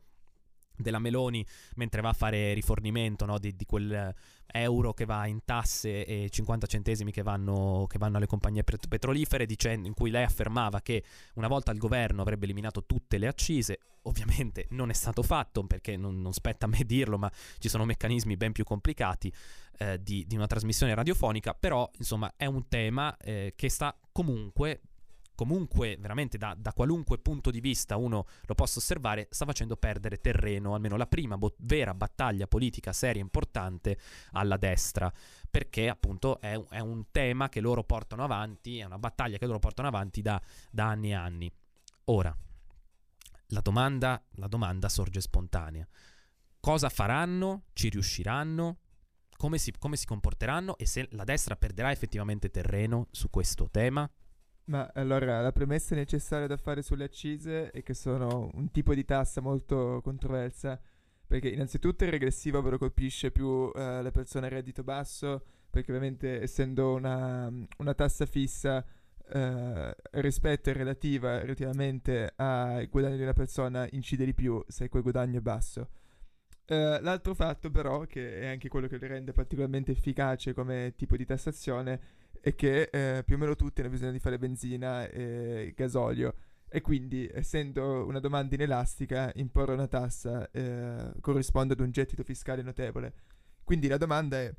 della 0.77 0.99
Meloni 0.99 1.45
mentre 1.75 2.01
va 2.01 2.09
a 2.09 2.13
fare 2.13 2.53
rifornimento 2.53 3.25
no, 3.25 3.39
di, 3.39 3.55
di, 3.55 3.65
quel 3.65 4.13
euro 4.47 4.93
che 4.93 5.05
va 5.05 5.27
in 5.27 5.43
tasse 5.43 6.05
e 6.05 6.29
50 6.29 6.67
centesimi 6.67 7.11
che 7.11 7.21
vanno, 7.21 7.85
che 7.87 7.97
vanno 7.97 8.17
alle 8.17 8.27
compagnie 8.27 8.63
petrolifere, 8.63 9.45
dicendo, 9.45 9.87
in 9.87 9.93
cui 9.93 10.09
lei 10.09 10.23
affermava 10.23 10.81
che 10.81 11.03
una 11.33 11.47
volta 11.47 11.71
il 11.71 11.77
governo 11.77 12.21
avrebbe 12.21 12.45
eliminato 12.45 12.85
tutte 12.85 13.17
le 13.17 13.27
accise. 13.27 13.79
Ovviamente 14.03 14.67
non 14.69 14.89
è 14.89 14.93
stato 14.93 15.21
fatto 15.21 15.63
perché 15.65 15.97
non, 15.97 16.21
non 16.21 16.31
spetta 16.31 16.65
a 16.65 16.69
me 16.69 16.83
dirlo, 16.85 17.17
ma 17.17 17.29
ci 17.57 17.67
sono 17.67 17.83
meccanismi 17.83 18.37
ben 18.37 18.53
più 18.53 18.63
complicati 18.63 19.31
eh, 19.79 20.01
di, 20.01 20.25
di, 20.25 20.35
una 20.35 20.47
trasmissione 20.47 20.95
radiofonica, 20.95 21.53
però 21.53 21.89
insomma 21.97 22.33
è 22.37 22.45
un 22.45 22.67
tema 22.69 23.15
eh, 23.17 23.53
che 23.55 23.69
sta 23.69 23.97
comunque 24.11 24.81
comunque 25.37 25.97
veramente 25.99 26.39
da, 26.39 26.55
da, 26.57 26.73
qualunque 26.73 27.19
punto 27.19 27.51
di 27.51 27.61
vista 27.61 27.95
uno 27.95 28.25
lo 28.41 28.55
possa 28.55 28.79
osservare, 28.79 29.27
sta 29.29 29.45
facendo 29.45 29.77
perdere 29.77 30.17
terreno, 30.17 30.73
almeno 30.73 30.97
la 30.97 31.05
prima 31.05 31.37
bo- 31.37 31.53
vera 31.59 31.93
battaglia 31.93 32.47
politica 32.47 32.91
seria 32.91 33.21
importante 33.21 33.99
alla 34.31 34.57
destra, 34.57 35.13
perché 35.47 35.89
appunto 35.89 36.41
è, 36.41 36.59
è, 36.69 36.79
un 36.79 37.11
tema 37.11 37.49
che 37.49 37.61
loro 37.61 37.83
portano 37.83 38.23
avanti, 38.23 38.79
è 38.79 38.83
una 38.85 38.97
battaglia 38.97 39.37
che 39.37 39.45
loro 39.45 39.59
portano 39.59 39.87
avanti 39.87 40.23
da, 40.23 40.41
da 40.71 40.87
anni 40.87 41.09
e 41.11 41.13
anni. 41.13 41.51
Ora, 42.05 42.35
la 43.49 43.61
domanda, 43.61 44.19
la 44.37 44.47
domanda 44.47 44.89
sorge 44.89 45.21
spontanea. 45.21 45.87
Cosa 46.59 46.89
faranno? 46.89 47.65
Ci 47.73 47.89
riusciranno? 47.89 48.79
Come 49.37 49.59
si, 49.59 49.71
come 49.77 49.97
si 49.97 50.07
comporteranno? 50.07 50.79
E 50.79 50.87
se 50.87 51.07
la 51.11 51.23
destra 51.23 51.55
perderà 51.55 51.91
effettivamente 51.91 52.49
terreno 52.49 53.07
su 53.11 53.29
questo 53.29 53.69
tema? 53.69 54.09
Ma 54.67 54.91
allora 54.95 55.39
la 55.41 55.53
premessa 55.53 55.95
necessaria 55.95 56.45
da 56.45 56.57
fare 56.57 56.81
sulle 56.81 57.05
accise 57.05 57.71
è 57.71 57.81
che 57.83 57.93
sono 57.93 58.51
un 58.53 58.69
tipo 58.69 58.93
di 58.93 59.05
tassa 59.05 59.39
molto 59.39 60.01
controversa, 60.03 60.79
perché 61.25 61.47
innanzitutto 61.49 62.03
è 62.03 62.09
regressiva, 62.09 62.57
ovvero 62.57 62.77
colpisce 62.77 63.31
più 63.31 63.71
eh, 63.73 64.01
le 64.01 64.11
persone 64.11 64.47
a 64.47 64.49
reddito 64.49 64.83
basso, 64.83 65.43
perché 65.69 65.91
ovviamente 65.91 66.41
essendo 66.41 66.93
una, 66.95 67.49
una 67.77 67.93
tassa 67.93 68.25
fissa 68.25 68.85
eh, 69.29 69.95
rispetto 70.11 70.69
e 70.69 70.73
relativa 70.73 71.39
relativamente 71.39 72.33
ai 72.35 72.87
guadagni 72.87 73.17
di 73.17 73.23
una 73.23 73.33
persona 73.33 73.87
incide 73.91 74.25
di 74.25 74.33
più 74.33 74.61
se 74.67 74.89
quel 74.89 75.03
guadagno 75.03 75.39
è 75.39 75.41
basso. 75.41 75.89
Uh, 76.67 76.99
l'altro 77.01 77.33
fatto 77.33 77.71
però, 77.71 78.01
che 78.01 78.41
è 78.41 78.47
anche 78.47 78.67
quello 78.67 78.87
che 78.87 78.97
le 78.97 79.07
rende 79.07 79.31
particolarmente 79.31 79.93
efficace 79.93 80.53
come 80.53 80.93
tipo 80.97 81.15
di 81.15 81.23
tassazione, 81.23 82.01
è 82.41 82.55
che 82.55 82.89
eh, 82.91 83.23
più 83.23 83.35
o 83.35 83.37
meno 83.37 83.55
tutti 83.55 83.81
hanno 83.81 83.89
bisogno 83.89 84.11
di 84.11 84.19
fare 84.19 84.37
benzina 84.37 85.07
e 85.09 85.73
gasolio 85.75 86.35
e 86.69 86.81
quindi 86.81 87.29
essendo 87.31 88.05
una 88.05 88.19
domanda 88.19 88.55
inelastica 88.55 89.31
imporre 89.35 89.73
una 89.73 89.87
tassa 89.87 90.49
eh, 90.51 91.13
corrisponde 91.21 91.73
ad 91.73 91.79
un 91.79 91.91
gettito 91.91 92.23
fiscale 92.23 92.61
notevole. 92.61 93.13
Quindi 93.63 93.87
la 93.87 93.97
domanda 93.97 94.39
è 94.39 94.53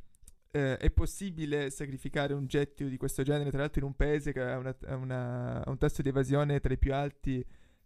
eh, 0.50 0.76
è 0.76 0.90
possibile 0.90 1.70
sacrificare 1.70 2.32
un 2.32 2.46
gettito 2.46 2.88
di 2.88 2.96
questo 2.96 3.22
genere, 3.22 3.50
tra 3.50 3.60
l'altro 3.60 3.80
in 3.80 3.86
un 3.86 3.94
paese 3.94 4.32
che 4.32 4.40
ha, 4.40 4.56
una, 4.56 4.76
una, 4.96 5.62
un 5.66 5.78
tasso 5.78 6.02
di 6.02 6.08
evasione 6.08 6.60
tra 6.60 6.72
i 6.72 6.78
più 6.78 6.94
alti 6.94 7.44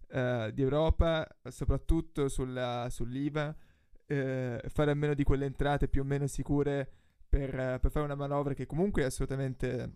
eh, 0.09 0.51
di 0.55 0.69
soprattutto 1.49 2.29
sulla, 2.29 2.87
sull'IVA, 2.89 3.55
eh, 4.07 4.63
fare 4.69 4.91
a 4.91 4.95
meno 4.95 5.15
di 5.15 5.25
quelle 5.25 5.47
entrate 5.47 5.89
più 5.89 6.03
o 6.03 6.05
meno 6.05 6.27
sicure 6.27 6.93
per, 7.33 7.79
per 7.81 7.91
fare 7.91 8.05
una 8.05 8.15
manovra 8.15 8.53
che 8.53 8.67
comunque 8.67 9.01
è 9.01 9.05
assolutamente, 9.07 9.93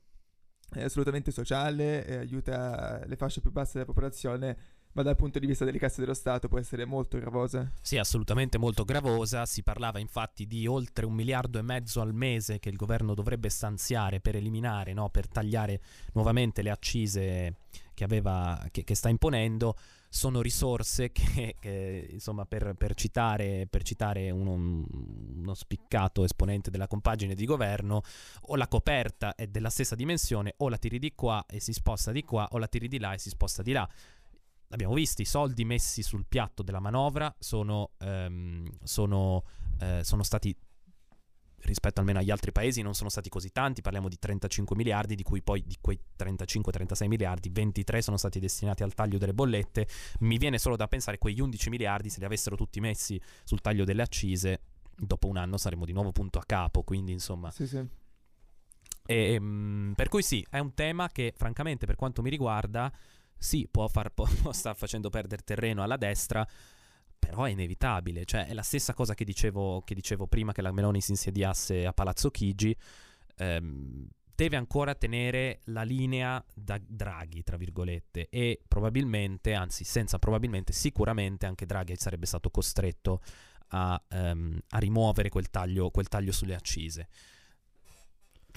è 0.71 0.85
assolutamente 0.85 1.31
sociale 1.31 2.07
e 2.07 2.16
aiuta 2.16 3.05
le 3.05 3.16
fasce 3.16 3.43
più 3.43 3.52
basse 3.52 3.73
della 3.75 3.85
popolazione 3.85 4.57
ma 4.93 5.02
dal 5.02 5.16
punto 5.16 5.38
di 5.38 5.47
vista 5.47 5.66
delle 5.66 5.78
casse 5.78 6.00
dello 6.00 6.14
Stato 6.14 6.49
può 6.49 6.59
essere 6.59 6.87
molto 6.87 7.19
gravosa. 7.19 7.71
Sì, 7.83 7.99
assolutamente 7.99 8.57
molto 8.57 8.85
gravosa. 8.85 9.45
Si 9.45 9.62
parlava 9.62 9.99
infatti 9.99 10.47
di 10.47 10.66
oltre 10.66 11.05
un 11.05 11.12
miliardo 11.12 11.59
e 11.59 11.62
mezzo 11.62 12.00
al 12.00 12.14
mese 12.14 12.59
che 12.59 12.71
il 12.71 12.76
governo 12.76 13.12
dovrebbe 13.12 13.50
stanziare 13.50 14.21
per 14.21 14.37
eliminare, 14.37 14.95
no? 14.95 15.11
per 15.11 15.28
tagliare 15.28 15.83
nuovamente 16.14 16.62
le 16.62 16.71
accise 16.71 17.57
che, 17.93 18.05
aveva, 18.05 18.66
che, 18.71 18.85
che 18.85 18.95
sta 18.95 19.11
imponendo. 19.11 19.76
Sono 20.16 20.40
risorse 20.40 21.12
che, 21.12 21.56
che 21.61 22.08
insomma, 22.11 22.46
per, 22.46 22.75
per, 22.75 22.94
citare, 22.94 23.66
per 23.68 23.82
citare 23.82 24.30
uno, 24.30 24.52
uno, 24.52 25.54
spiccato 25.54 26.25
esponente 26.25 26.70
della 26.70 26.87
compagine 26.87 27.35
di 27.35 27.44
governo, 27.44 28.00
o 28.49 28.56
la 28.56 28.66
coperta 28.66 29.35
è 29.35 29.46
della 29.46 29.68
stessa 29.68 29.94
dimensione, 29.94 30.54
o 30.56 30.70
la 30.70 30.78
tiri 30.78 30.99
di 30.99 31.12
qua 31.14 31.44
e 31.46 31.61
si 31.61 31.75
sposta 31.75 32.12
di 32.12 32.23
qua, 32.25 32.49
o 32.52 32.58
la 32.58 32.66
tiri 32.66 32.88
di 32.88 32.99
là 32.99 33.12
e 33.12 33.18
si 33.18 33.28
sposta 33.28 33.62
di 33.62 33.73
là. 33.73 33.87
Abbiamo 34.70 34.94
visto, 34.94 35.20
i 35.20 35.26
soldi 35.26 35.64
messi 35.66 36.02
sul 36.02 36.25
piatto 36.26 36.62
della 36.62 36.80
manovra 36.80 37.32
sono, 37.38 37.90
um, 37.99 38.66
sono, 38.82 39.44
uh, 39.80 40.02
sono 40.02 40.23
stati 40.23 40.56
rispetto 41.66 42.00
almeno 42.00 42.18
agli 42.18 42.30
altri 42.30 42.52
paesi 42.52 42.82
non 42.82 42.94
sono 42.94 43.08
stati 43.08 43.28
così 43.28 43.50
tanti, 43.50 43.82
parliamo 43.82 44.08
di 44.08 44.18
35 44.18 44.75
miliardi, 44.76 45.14
di 45.14 45.23
cui 45.23 45.42
poi 45.42 45.62
di 45.66 45.76
quei 45.80 45.99
35-36 46.18 47.06
miliardi 47.06 47.50
23 47.50 48.02
sono 48.02 48.16
stati 48.16 48.38
destinati 48.38 48.82
al 48.82 48.94
taglio 48.94 49.18
delle 49.18 49.35
bollette, 49.35 49.87
mi 50.20 50.38
viene 50.38 50.58
solo 50.58 50.76
da 50.76 50.88
pensare 50.88 51.18
quegli 51.18 51.40
11 51.40 51.70
miliardi 51.70 52.08
se 52.08 52.20
li 52.20 52.25
avessero 52.25 52.56
tutti 52.56 52.80
messi 52.80 53.20
sul 53.44 53.61
taglio 53.61 53.85
delle 53.85 54.02
accise, 54.02 54.61
dopo 54.96 55.28
un 55.28 55.37
anno 55.37 55.56
saremmo 55.56 55.85
di 55.85 55.92
nuovo 55.92 56.12
punto 56.12 56.38
a 56.38 56.44
capo, 56.44 56.82
quindi 56.82 57.12
insomma... 57.12 57.50
Sì, 57.50 57.66
sì. 57.66 57.85
E, 59.08 59.37
um, 59.38 59.92
per 59.94 60.08
cui 60.08 60.23
sì, 60.23 60.44
è 60.50 60.58
un 60.58 60.75
tema 60.75 61.08
che 61.08 61.32
francamente 61.37 61.87
per 61.87 61.94
quanto 61.94 62.23
mi 62.23 62.30
riguarda 62.30 62.92
sì, 63.38 63.68
può, 63.70 63.87
far, 63.88 64.11
può, 64.14 64.26
star 64.52 64.75
facendo 64.76 65.11
perdere 65.11 65.42
terreno 65.42 65.82
alla 65.82 65.96
destra, 65.96 66.46
però 67.26 67.45
è 67.45 67.50
inevitabile. 67.50 68.25
Cioè, 68.25 68.47
è 68.47 68.54
la 68.54 68.62
stessa 68.62 68.95
cosa 68.95 69.14
che 69.14 69.25
dicevo, 69.25 69.83
che 69.83 69.95
dicevo 69.95 70.28
prima 70.28 70.52
che 70.52 70.62
la 70.62 70.71
Meloni 70.71 71.00
si 71.00 71.11
insediasse 71.11 71.85
a 71.85 71.92
Palazzo 71.92 72.30
Chigi. 72.30 72.75
Ehm, 73.38 74.09
deve 74.35 74.56
ancora 74.56 74.95
tenere 74.95 75.61
la 75.64 75.83
linea 75.83 76.45
da 76.54 76.78
Draghi, 76.80 77.42
tra 77.42 77.56
virgolette, 77.56 78.28
e 78.28 78.61
probabilmente, 78.68 79.54
anzi 79.54 79.83
senza 79.83 80.18
probabilmente, 80.18 80.73
sicuramente 80.73 81.47
anche 81.47 81.66
Draghi 81.66 81.97
sarebbe 81.97 82.26
stato 82.26 82.50
costretto 82.50 83.23
a, 83.68 84.00
um, 84.11 84.59
a 84.68 84.78
rimuovere 84.78 85.30
quel 85.30 85.50
taglio, 85.50 85.90
quel 85.90 86.09
taglio 86.09 86.33
sulle 86.33 86.54
accise 86.54 87.09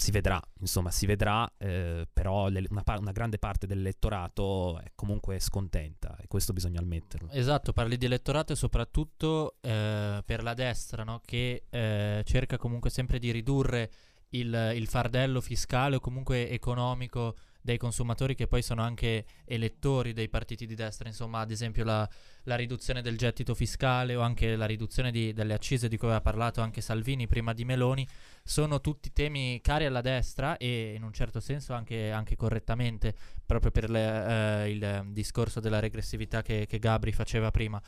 si 0.00 0.10
vedrà, 0.10 0.40
insomma, 0.60 0.90
si 0.90 1.04
vedrà, 1.06 1.50
eh, 1.58 2.08
però 2.10 2.48
le, 2.48 2.64
una, 2.70 2.82
una, 2.98 3.12
grande 3.12 3.38
parte 3.38 3.66
dell'elettorato 3.66 4.80
è 4.80 4.90
comunque 4.94 5.38
scontenta 5.38 6.16
e 6.20 6.26
questo 6.26 6.52
bisogna 6.52 6.80
ammetterlo. 6.80 7.28
Esatto, 7.30 7.72
parli 7.72 7.96
di 7.96 8.06
elettorato 8.06 8.54
e 8.54 8.56
soprattutto 8.56 9.56
eh, 9.60 10.22
per 10.24 10.42
la 10.42 10.54
destra, 10.54 11.04
no? 11.04 11.20
che 11.24 11.64
eh, 11.68 12.22
cerca 12.24 12.56
comunque 12.56 12.88
sempre 12.88 13.18
di 13.18 13.30
ridurre 13.30 13.90
il, 14.30 14.72
il 14.74 14.88
fardello 14.88 15.40
fiscale 15.40 15.96
o 15.96 16.00
comunque 16.00 16.48
economico 16.48 17.36
dei 17.62 17.76
consumatori 17.78 18.34
che 18.34 18.46
poi 18.46 18.62
sono 18.62 18.82
anche 18.82 19.24
elettori 19.44 20.12
dei 20.12 20.28
partiti 20.28 20.66
di 20.66 20.74
destra, 20.74 21.08
insomma 21.08 21.40
ad 21.40 21.50
esempio 21.50 21.84
la, 21.84 22.08
la 22.44 22.56
riduzione 22.56 23.02
del 23.02 23.16
gettito 23.16 23.54
fiscale 23.54 24.14
o 24.14 24.20
anche 24.20 24.56
la 24.56 24.66
riduzione 24.66 25.10
di, 25.10 25.32
delle 25.32 25.54
accise 25.54 25.88
di 25.88 25.96
cui 25.96 26.06
aveva 26.08 26.22
parlato 26.22 26.60
anche 26.60 26.80
Salvini 26.80 27.26
prima 27.26 27.52
di 27.52 27.64
Meloni, 27.64 28.06
sono 28.42 28.80
tutti 28.80 29.12
temi 29.12 29.60
cari 29.60 29.84
alla 29.84 30.00
destra 30.00 30.56
e 30.56 30.94
in 30.94 31.02
un 31.02 31.12
certo 31.12 31.40
senso 31.40 31.72
anche, 31.72 32.10
anche 32.10 32.36
correttamente, 32.36 33.14
proprio 33.44 33.70
per 33.70 33.90
le, 33.90 34.64
eh, 34.64 34.70
il 34.70 35.06
discorso 35.08 35.60
della 35.60 35.80
regressività 35.80 36.42
che, 36.42 36.66
che 36.66 36.78
Gabri 36.78 37.12
faceva 37.12 37.50
prima. 37.50 37.80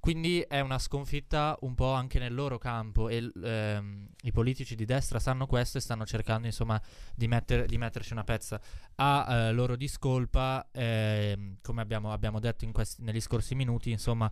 Quindi 0.00 0.40
è 0.40 0.60
una 0.60 0.78
sconfitta 0.78 1.56
un 1.62 1.74
po' 1.74 1.92
anche 1.92 2.18
nel 2.18 2.32
loro 2.32 2.58
campo 2.58 3.08
e 3.08 3.30
ehm, 3.42 4.08
i 4.22 4.30
politici 4.30 4.74
di 4.74 4.84
destra 4.84 5.18
sanno 5.18 5.46
questo 5.46 5.78
e 5.78 5.80
stanno 5.80 6.06
cercando 6.06 6.46
insomma 6.46 6.80
di, 7.14 7.26
metter, 7.26 7.66
di 7.66 7.76
metterci 7.76 8.12
una 8.12 8.24
pezza. 8.24 8.60
A 8.96 9.26
eh, 9.28 9.52
loro 9.52 9.74
discolpa, 9.74 10.68
eh, 10.70 11.56
come 11.60 11.82
abbiamo, 11.82 12.12
abbiamo 12.12 12.38
detto 12.38 12.70
questi, 12.70 13.02
negli 13.02 13.20
scorsi 13.20 13.54
minuti, 13.54 13.90
insomma 13.90 14.30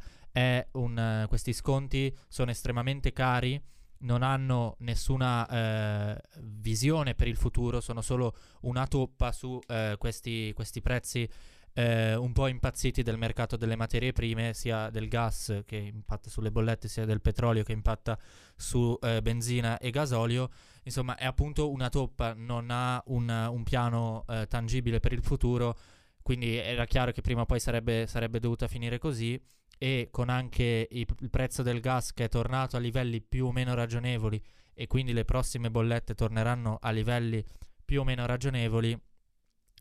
un, 0.73 1.23
uh, 1.23 1.29
questi 1.29 1.53
sconti 1.53 2.15
sono 2.29 2.51
estremamente 2.51 3.13
cari 3.13 3.63
non 4.05 4.23
hanno 4.23 4.77
nessuna 4.81 5.49
eh, 5.49 6.21
visione 6.41 7.15
per 7.15 7.29
il 7.29 7.37
futuro, 7.37 7.81
sono 7.81 8.01
solo 8.01 8.35
una 8.63 8.87
toppa 8.87 9.33
su 9.33 9.59
eh, 9.67 9.97
questi, 9.99 10.53
questi, 10.55 10.81
prezzi 10.81 11.29
eh, 11.75 12.15
un 12.15 12.33
po' 12.33 12.47
impazziti 12.47 13.03
del 13.03 13.19
mercato 13.19 13.57
delle 13.57 13.77
materie 13.77 14.13
prime, 14.13 14.55
sia 14.55 14.91
del 14.91 15.09
gas 15.09 15.63
che 15.67 15.77
impatta 15.77 16.31
sulle 16.31 16.51
bollette, 16.51 16.89
sia 16.89 17.05
del 17.05 17.21
petrolio 17.21 17.65
che 17.65 17.73
impatta 17.73 18.19
su 18.57 18.97
eh, 19.03 19.21
benzina 19.21 19.79
e 19.79 19.91
gasolio. 19.91 20.51
Insomma, 20.85 21.17
è 21.17 21.27
appunto 21.27 21.71
una 21.71 21.89
toppa, 21.89 22.33
non 22.35 22.71
ha 22.71 23.03
un, 23.07 23.29
un 23.29 23.63
piano 23.65 24.25
eh, 24.29 24.47
tangibile 24.47 25.01
per 25.01 25.13
il 25.13 25.23
futuro, 25.23 25.77
quindi 26.23 26.55
era 26.57 26.87
chiaro 26.87 27.13
che 27.13 27.21
prima 27.21 27.43
o 27.43 27.47
poi 27.47 27.61
sarebbe, 27.61 28.07
sarebbe 28.07 28.39
dovuta 28.39 28.69
finire 28.69 28.99
così 28.99 29.41
e 29.77 30.09
con 30.11 30.29
anche 30.29 30.87
il, 30.91 31.07
il 31.19 31.31
prezzo 31.31 31.63
del 31.63 31.81
gas 31.81 32.13
che 32.13 32.25
è 32.25 32.29
tornato 32.29 32.77
a 32.77 32.81
livelli 32.81 33.21
più 33.21 33.47
o 33.47 33.53
meno 33.53 33.75
ragionevoli 33.75 34.41
e 34.73 34.87
quindi 34.87 35.13
le 35.13 35.25
prossime 35.25 35.71
bollette 35.71 36.15
torneranno 36.15 36.79
a 36.81 36.91
livelli 36.91 37.45
più 37.85 38.01
o 38.01 38.05
meno 38.05 38.25
ragionevoli, 38.27 38.99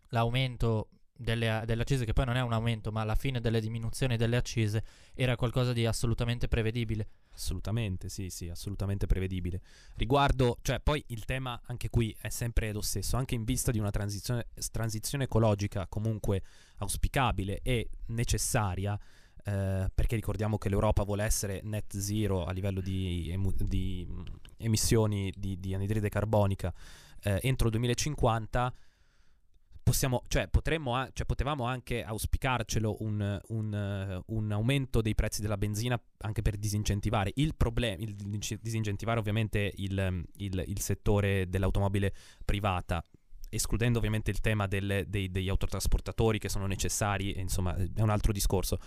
l'aumento 0.10 0.90
delle, 1.16 1.64
delle, 1.66 1.82
accise, 1.82 2.06
che 2.06 2.14
poi 2.14 2.26
non 2.26 2.36
è 2.36 2.42
un 2.42 2.54
aumento, 2.54 2.92
ma 2.92 3.04
la 3.04 3.16
fine 3.16 3.40
delle 3.40 3.62
diminuzioni 3.62 4.18
delle 4.18 4.36
accise, 4.36 4.84
era 5.14 5.36
qualcosa 5.36 5.74
di 5.74 5.86
assolutamente 5.86 6.48
prevedibile. 6.48 7.08
Assolutamente, 7.34 8.10
sì, 8.10 8.30
sì, 8.30 8.50
assolutamente 8.50 9.08
prevedibile. 9.08 9.62
Riguardo, 9.96 10.58
cioè, 10.62 10.80
poi 10.80 11.04
il 11.08 11.26
tema 11.26 11.60
anche 11.66 11.90
qui 11.90 12.16
è 12.20 12.30
sempre 12.30 12.72
lo 12.72 12.82
stesso, 12.82 13.18
anche 13.18 13.36
in 13.36 13.44
vista 13.44 13.72
di 13.72 13.80
una 13.80 13.92
transizione, 13.92 14.48
transizione 14.72 15.26
ecologica 15.26 15.88
comunque 15.88 16.42
auspicabile 16.78 17.60
e 17.62 17.90
necessaria. 18.08 19.00
Eh, 19.46 19.92
perché 19.94 20.16
ricordiamo 20.16 20.58
che 20.58 20.70
l'Europa 20.70 21.04
vuole 21.04 21.26
essere 21.26 21.60
net 21.64 21.98
zero 21.98 22.46
a 22.46 22.54
livello 22.54 22.80
di, 22.80 23.30
emu- 23.30 23.62
di 23.62 24.08
emissioni 24.60 25.34
di, 25.36 25.60
di, 25.60 25.74
anidride 25.74 26.08
carbonica 26.08 26.74
eh, 27.24 27.40
entro 27.42 27.66
il 27.68 27.74
2050 27.74 28.74
possiamo, 29.84 30.24
cioè, 30.28 30.48
potremmo, 30.48 31.08
cioè, 31.14 31.26
potevamo 31.26 31.66
anche 31.66 32.04
auspicarcelo 32.04 32.98
un, 33.02 33.40
un, 33.50 34.24
uh, 34.26 34.34
un, 34.34 34.52
aumento 34.52 35.02
dei 35.02 35.14
prezzi 35.14 35.42
della 35.42 35.58
benzina 35.58 36.02
anche 36.20 36.42
per 36.42 36.58
disincentivare. 36.58 37.32
Il 37.36 37.56
problema, 37.56 37.98
disincentivare 38.62 39.20
ovviamente 39.20 39.72
il, 39.76 40.26
il, 40.38 40.64
il 40.68 40.80
settore 40.80 41.48
dell'automobile 41.50 42.14
privata 42.44 43.06
escludendo 43.50 44.00
ovviamente 44.00 44.32
il 44.32 44.42
tema 44.42 44.66
delle, 44.66 45.06
dei, 45.08 45.30
degli 45.30 45.48
autotrasportatori 45.48 46.40
che 46.40 46.50
sono 46.50 46.66
necessari, 46.66 47.40
insomma 47.40 47.76
è 47.76 48.02
un 48.02 48.10
altro 48.10 48.32
discorso. 48.32 48.80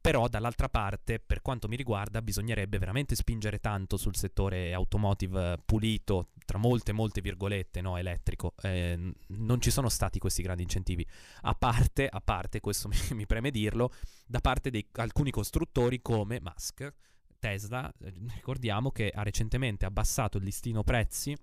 Però 0.00 0.28
dall'altra 0.28 0.70
parte, 0.70 1.20
per 1.20 1.42
quanto 1.42 1.68
mi 1.68 1.76
riguarda, 1.76 2.22
bisognerebbe 2.22 2.78
veramente 2.78 3.14
spingere 3.14 3.58
tanto 3.58 3.98
sul 3.98 4.16
settore 4.16 4.72
automotive 4.72 5.58
pulito, 5.64 6.28
tra 6.46 6.56
molte, 6.56 6.92
molte 6.92 7.20
virgolette, 7.20 7.82
no, 7.82 7.98
elettrico. 7.98 8.54
Eh, 8.62 9.12
non 9.26 9.60
ci 9.60 9.70
sono 9.70 9.90
stati 9.90 10.18
questi 10.18 10.42
grandi 10.42 10.62
incentivi. 10.62 11.06
A 11.42 11.54
parte, 11.54 12.08
a 12.08 12.20
parte 12.22 12.60
questo 12.60 12.88
mi, 12.88 12.96
mi 13.10 13.26
preme 13.26 13.50
dirlo, 13.50 13.92
da 14.26 14.40
parte 14.40 14.70
di 14.70 14.86
alcuni 14.92 15.30
costruttori 15.30 16.00
come 16.00 16.40
Musk, 16.40 16.90
Tesla, 17.38 17.92
eh, 18.02 18.12
ricordiamo 18.34 18.90
che 18.90 19.10
ha 19.14 19.22
recentemente 19.22 19.84
abbassato 19.84 20.38
il 20.38 20.44
listino 20.44 20.82
prezzi 20.82 21.36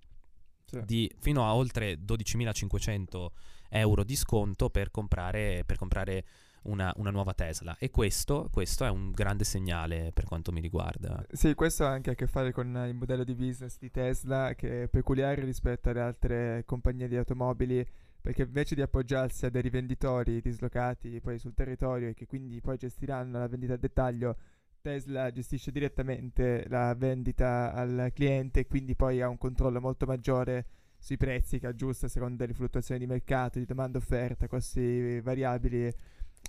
Sì. 0.65 0.81
di 0.83 1.11
fino 1.19 1.45
a 1.45 1.53
oltre 1.53 1.99
12.500 2.03 3.27
euro 3.69 4.03
di 4.03 4.15
sconto 4.15 4.69
per 4.69 4.91
comprare, 4.91 5.63
per 5.65 5.77
comprare 5.77 6.25
una, 6.67 6.93
una 6.97 7.11
nuova 7.11 7.33
Tesla. 7.33 7.75
E 7.79 7.89
questo, 7.89 8.49
questo 8.51 8.85
è 8.85 8.89
un 8.89 9.11
grande 9.11 9.43
segnale 9.43 10.11
per 10.13 10.25
quanto 10.25 10.51
mi 10.51 10.61
riguarda. 10.61 11.25
Sì, 11.31 11.53
questo 11.53 11.85
ha 11.85 11.89
anche 11.89 12.11
a 12.11 12.15
che 12.15 12.27
fare 12.27 12.51
con 12.51 12.67
il 12.87 12.95
modello 12.95 13.23
di 13.23 13.35
business 13.35 13.77
di 13.77 13.91
Tesla 13.91 14.53
che 14.55 14.83
è 14.83 14.87
peculiare 14.87 15.43
rispetto 15.43 15.89
alle 15.89 16.01
altre 16.01 16.63
compagnie 16.65 17.07
di 17.07 17.15
automobili 17.15 17.85
perché 18.27 18.41
invece 18.41 18.75
di 18.75 18.81
appoggiarsi 18.81 19.45
a 19.45 19.49
dei 19.49 19.61
rivenditori 19.61 20.41
dislocati 20.41 21.21
poi 21.21 21.39
sul 21.39 21.53
territorio 21.53 22.09
e 22.09 22.13
che 22.13 22.25
quindi 22.25 22.59
poi 22.59 22.75
gestiranno 22.75 23.39
la 23.39 23.47
vendita 23.47 23.75
a 23.75 23.77
dettaglio, 23.77 24.35
Tesla 24.81 25.31
gestisce 25.31 25.71
direttamente 25.71 26.65
la 26.67 26.93
vendita 26.93 27.73
al 27.73 28.11
cliente 28.13 28.61
e 28.61 28.67
quindi 28.67 28.95
poi 28.95 29.21
ha 29.21 29.29
un 29.29 29.37
controllo 29.37 29.79
molto 29.79 30.05
maggiore 30.05 30.65
sui 30.97 31.15
prezzi 31.15 31.59
che 31.59 31.67
aggiusta 31.67 32.07
a 32.07 32.09
seconda 32.09 32.37
delle 32.37 32.53
fluttuazioni 32.53 32.99
di 32.99 33.07
mercato, 33.07 33.59
di 33.59 33.65
domanda 33.65 33.97
offerta, 33.97 34.47
costi 34.47 35.21
variabili 35.21 35.93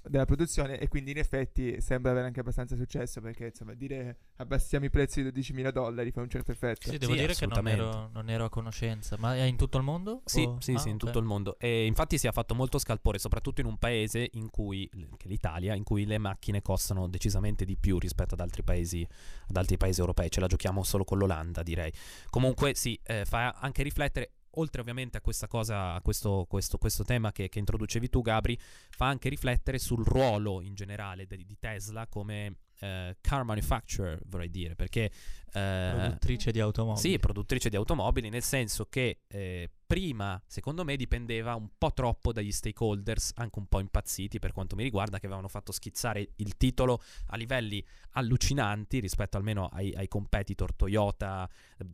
della 0.05 0.25
produzione 0.25 0.79
e 0.79 0.89
quindi 0.89 1.11
in 1.11 1.19
effetti 1.19 1.81
sembra 1.81 2.11
avere 2.13 2.27
anche 2.27 2.41
abbastanza 2.41 2.77
successo 2.77 3.21
perché 3.21 3.47
insomma 3.47 3.75
dire 3.75 4.17
abbassiamo 4.37 4.85
i 4.85 4.91
prezzi 4.91 5.23
di 5.23 5.31
12.000 5.31 5.71
dollari 5.71 6.11
fa 6.11 6.21
un 6.21 6.29
certo 6.29 6.53
effetto. 6.53 6.91
Sì, 6.91 6.99
devo 6.99 7.13
Sì, 7.13 7.19
dire 7.21 7.35
che 7.35 7.47
non 7.47 7.67
ero, 7.69 8.09
non 8.13 8.31
ero 8.31 8.45
a 8.45 8.49
conoscenza. 8.49 9.17
Ma 9.19 9.35
è 9.35 9.43
in 9.43 9.57
tutto 9.57 9.79
il 9.79 9.85
mondo? 9.85 10.23
Sì, 10.25 10.43
O- 10.43 10.59
sì, 10.61 10.75
ah, 10.75 10.79
sì, 10.79 10.91
in 10.91 10.99
tutto 10.99 11.19
il 11.19 11.25
mondo. 11.25 11.59
E 11.59 11.87
infatti 11.87 12.19
si 12.19 12.27
è 12.27 12.33
fatto 12.33 12.55
molto 12.55 12.79
scalpore, 12.79 13.19
soprattutto 13.19 13.61
in 13.61 13.67
un 13.67 13.79
paese 13.79 14.29
in 14.33 14.51
cui, 14.51 14.89
che 14.89 15.25
è 15.25 15.29
l'Italia, 15.29 15.75
in 15.75 15.85
cui 15.85 16.07
le 16.07 16.19
macchine 16.19 16.63
costano 16.63 17.09
decisamente 17.09 17.65
di 17.65 17.77
più 17.77 17.99
rispetto 17.99 18.35
ad 18.35 18.41
altri 18.41 18.63
paesi, 18.63 19.07
ad 19.49 19.57
altri 19.57 19.77
paesi 19.77 20.01
europei. 20.01 20.31
Ce 20.31 20.41
la 20.41 20.47
giochiamo 20.47 20.83
solo 20.83 21.05
con 21.05 21.19
l'Olanda, 21.19 21.63
direi. 21.63 21.93
Comunque, 22.31 22.75
sì, 22.75 22.99
eh, 23.03 23.25
fa 23.25 23.51
anche 23.51 23.83
riflettere. 23.83 24.33
Oltre 24.59 24.81
ovviamente 24.81 25.19
a 25.19 25.21
questa 25.21 25.47
cosa, 25.47 25.95
a 25.95 26.01
questo, 26.01 26.47
questo, 26.49 26.79
questo 26.79 27.05
tema 27.05 27.31
che, 27.33 27.49
che 27.49 27.59
introducevi 27.59 28.09
tu, 28.09 28.23
Gabri, 28.23 28.59
fa 28.91 29.07
anche 29.07 29.29
riflettere 29.29 29.79
sul 29.79 30.05
ruolo 30.05 30.61
in 30.61 30.75
generale 30.75 31.27
de- 31.27 31.45
di 31.45 31.57
Tesla 31.59 32.07
come 32.09 32.57
eh, 32.81 33.17
car 33.21 33.45
manufacturer, 33.45 34.21
vorrei 34.27 34.51
dire, 34.51 34.75
perché 34.75 35.11
eh, 35.53 35.93
Produttrice 35.95 36.51
di 36.51 36.61
automobili. 36.61 37.09
sì, 37.09 37.19
produttrice 37.19 37.69
di 37.69 37.77
automobili, 37.77 38.29
nel 38.29 38.43
senso 38.43 38.87
che 38.87 39.21
eh, 39.27 39.71
prima, 39.87 40.41
secondo 40.47 40.85
me, 40.85 40.97
dipendeva 40.97 41.55
un 41.55 41.71
po' 41.77 41.93
troppo 41.93 42.33
dagli 42.33 42.53
stakeholders, 42.53 43.33
anche 43.37 43.59
un 43.59 43.67
po' 43.67 43.81
impazziti 43.81 44.39
per 44.39 44.53
quanto 44.53 44.77
mi 44.77 44.83
riguarda, 44.83 45.19
che 45.19 45.27
avevano 45.27 45.49
fatto 45.49 45.73
schizzare 45.73 46.33
il 46.37 46.57
titolo 46.57 47.03
a 47.29 47.37
livelli 47.37 47.85
allucinanti 48.13 49.01
rispetto 49.01 49.37
almeno 49.37 49.67
ai, 49.67 49.95
ai 49.95 50.09
competitor 50.09 50.75
Toyota, 50.75 51.49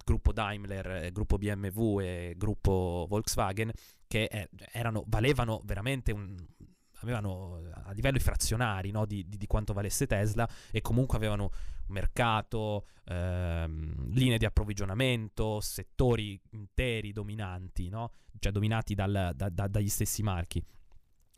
gruppo 0.04 0.32
Daimler, 0.32 0.90
eh, 1.04 1.12
gruppo 1.12 1.38
BMW 1.38 2.00
e 2.00 2.34
gruppo 2.36 3.06
Volkswagen, 3.08 3.70
che 4.06 4.24
eh, 4.24 4.48
erano, 4.72 5.04
valevano 5.06 5.60
veramente 5.64 6.12
un 6.12 6.36
avevano 7.04 7.61
a 7.84 7.92
livello 7.92 8.18
frazionari 8.18 8.90
no, 8.90 9.06
di, 9.06 9.26
di- 9.28 9.37
di 9.37 9.46
quanto 9.46 9.73
valesse 9.73 10.06
Tesla 10.06 10.49
e 10.70 10.80
comunque 10.80 11.16
avevano 11.16 11.50
mercato, 11.88 12.87
ehm, 13.04 14.11
linee 14.11 14.38
di 14.38 14.44
approvvigionamento, 14.44 15.61
settori 15.61 16.40
interi 16.50 17.12
dominanti, 17.12 17.88
no? 17.88 18.11
cioè 18.38 18.52
dominati 18.52 18.94
dal- 18.94 19.32
da- 19.34 19.49
da- 19.49 19.68
dagli 19.68 19.88
stessi 19.88 20.23
marchi, 20.23 20.64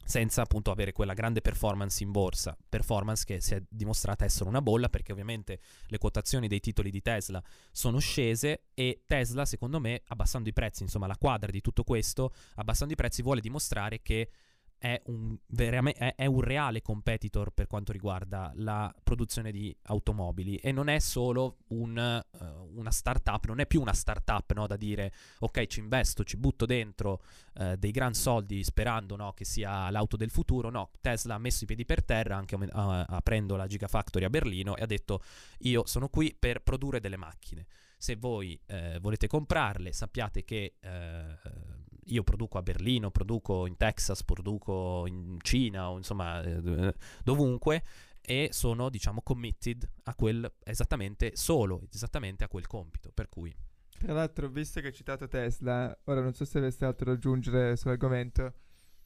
senza 0.05 0.43
appunto 0.43 0.71
avere 0.71 0.93
quella 0.93 1.15
grande 1.15 1.41
performance 1.41 2.03
in 2.05 2.13
borsa, 2.13 2.57
performance 2.69 3.25
che 3.25 3.41
si 3.41 3.55
è 3.55 3.63
dimostrata 3.69 4.25
essere 4.25 4.49
una 4.49 4.63
bolla 4.63 4.89
perché 4.89 5.11
ovviamente 5.11 5.59
le 5.89 5.99
quotazioni 5.99 6.47
dei 6.47 6.61
titoli 6.61 6.91
di 6.91 7.03
Tesla 7.03 7.43
sono 7.73 7.99
scese 7.99 8.67
e 8.75 9.03
Tesla 9.05 9.45
secondo 9.45 9.81
me 9.81 10.03
abbassando 10.07 10.49
i 10.49 10.53
prezzi, 10.53 10.85
insomma 10.85 11.09
la 11.09 11.17
quadra 11.17 11.51
di 11.51 11.61
tutto 11.61 11.83
questo, 11.83 12.33
abbassando 12.55 12.93
i 12.93 12.97
prezzi 12.97 13.23
vuole 13.23 13.41
dimostrare 13.41 14.01
che 14.01 14.31
è 14.79 15.01
un, 15.07 15.37
è- 15.49 16.15
è 16.17 16.27
un 16.27 16.41
reale 16.41 16.83
competitor 16.83 17.51
per 17.51 17.67
quanto 17.67 17.93
riguarda 17.93 18.53
la 18.57 18.95
produzione 19.03 19.51
di 19.51 19.75
automobili 19.85 20.57
e 20.57 20.73
non 20.73 20.89
è 20.89 20.99
solo 20.99 21.59
un, 21.69 21.97
eh, 21.99 22.47
una 22.75 22.91
startup, 22.91 23.47
non 23.47 23.61
è 23.61 23.67
più 23.67 23.81
una 23.81 23.93
startup 23.93 24.53
no, 24.53 24.67
da 24.67 24.77
dire 24.77 25.13
ok 25.41 25.67
ci 25.67 25.81
investo, 25.81 26.25
ci 26.25 26.37
butto 26.37 26.67
dentro 26.67 27.23
eh, 27.55 27.77
dei 27.77 27.91
gran 27.91 28.15
soldi 28.15 28.63
sperando 28.65 29.17
no, 29.17 29.33
che 29.33 29.45
sia 29.45 29.91
l'auto 29.91 30.17
del 30.17 30.31
futuro, 30.31 30.71
no, 30.71 30.91
Tesla 31.01 31.35
ha 31.35 31.39
messo 31.39 31.65
i 31.65 31.67
piedi 31.67 31.85
per 31.85 32.05
terra 32.05 32.37
anche 32.37 32.57
a- 32.71 33.03
aprendo 33.03 33.57
la 33.57 33.67
Gigafactory 33.67 34.25
a 34.25 34.31
Berlino 34.31 34.77
e 34.77 34.83
ha 34.83 34.87
detto 34.87 35.23
io 35.61 35.87
sono 35.87 36.09
qui 36.09 36.35
per 36.39 36.63
produrre 36.63 37.01
delle 37.01 37.17
macchine. 37.17 37.67
Se 37.99 38.15
voi 38.15 38.61
eh, 38.67 38.99
volete 39.01 39.27
comprarle, 39.27 39.91
sappiate 39.91 40.45
che 40.45 40.75
io 42.07 42.23
produco 42.23 42.59
a 42.59 42.63
Berlino, 42.63 43.11
produco 43.11 43.67
in 43.67 43.77
Texas, 43.77 44.23
produco 44.23 45.05
in 45.07 45.39
Cina 45.41 45.91
o 45.91 45.97
insomma 45.97 46.43
eh, 46.43 46.95
dovunque 47.23 47.83
e 48.21 48.49
sono 48.53 48.89
diciamo 48.89 49.23
committed 49.23 49.89
a 50.05 50.15
quel 50.15 50.53
esattamente 50.65 51.33
solo 51.35 51.83
esattamente 51.93 52.43
a 52.43 52.49
quel 52.49 52.67
compito 52.67 53.13
per 53.15 53.29
cui 53.29 53.55
Tra 53.99 54.13
l'altro, 54.13 54.49
visto 54.49 54.81
che 54.81 54.89
hai 54.89 54.93
citato 54.93 55.29
Tesla, 55.29 55.97
ora 56.05 56.21
non 56.21 56.35
so 56.35 56.45
se 56.45 56.59
aveste 56.59 56.85
altro 56.85 57.07
da 57.07 57.13
aggiungere 57.13 57.77
sull'argomento, 57.77 58.53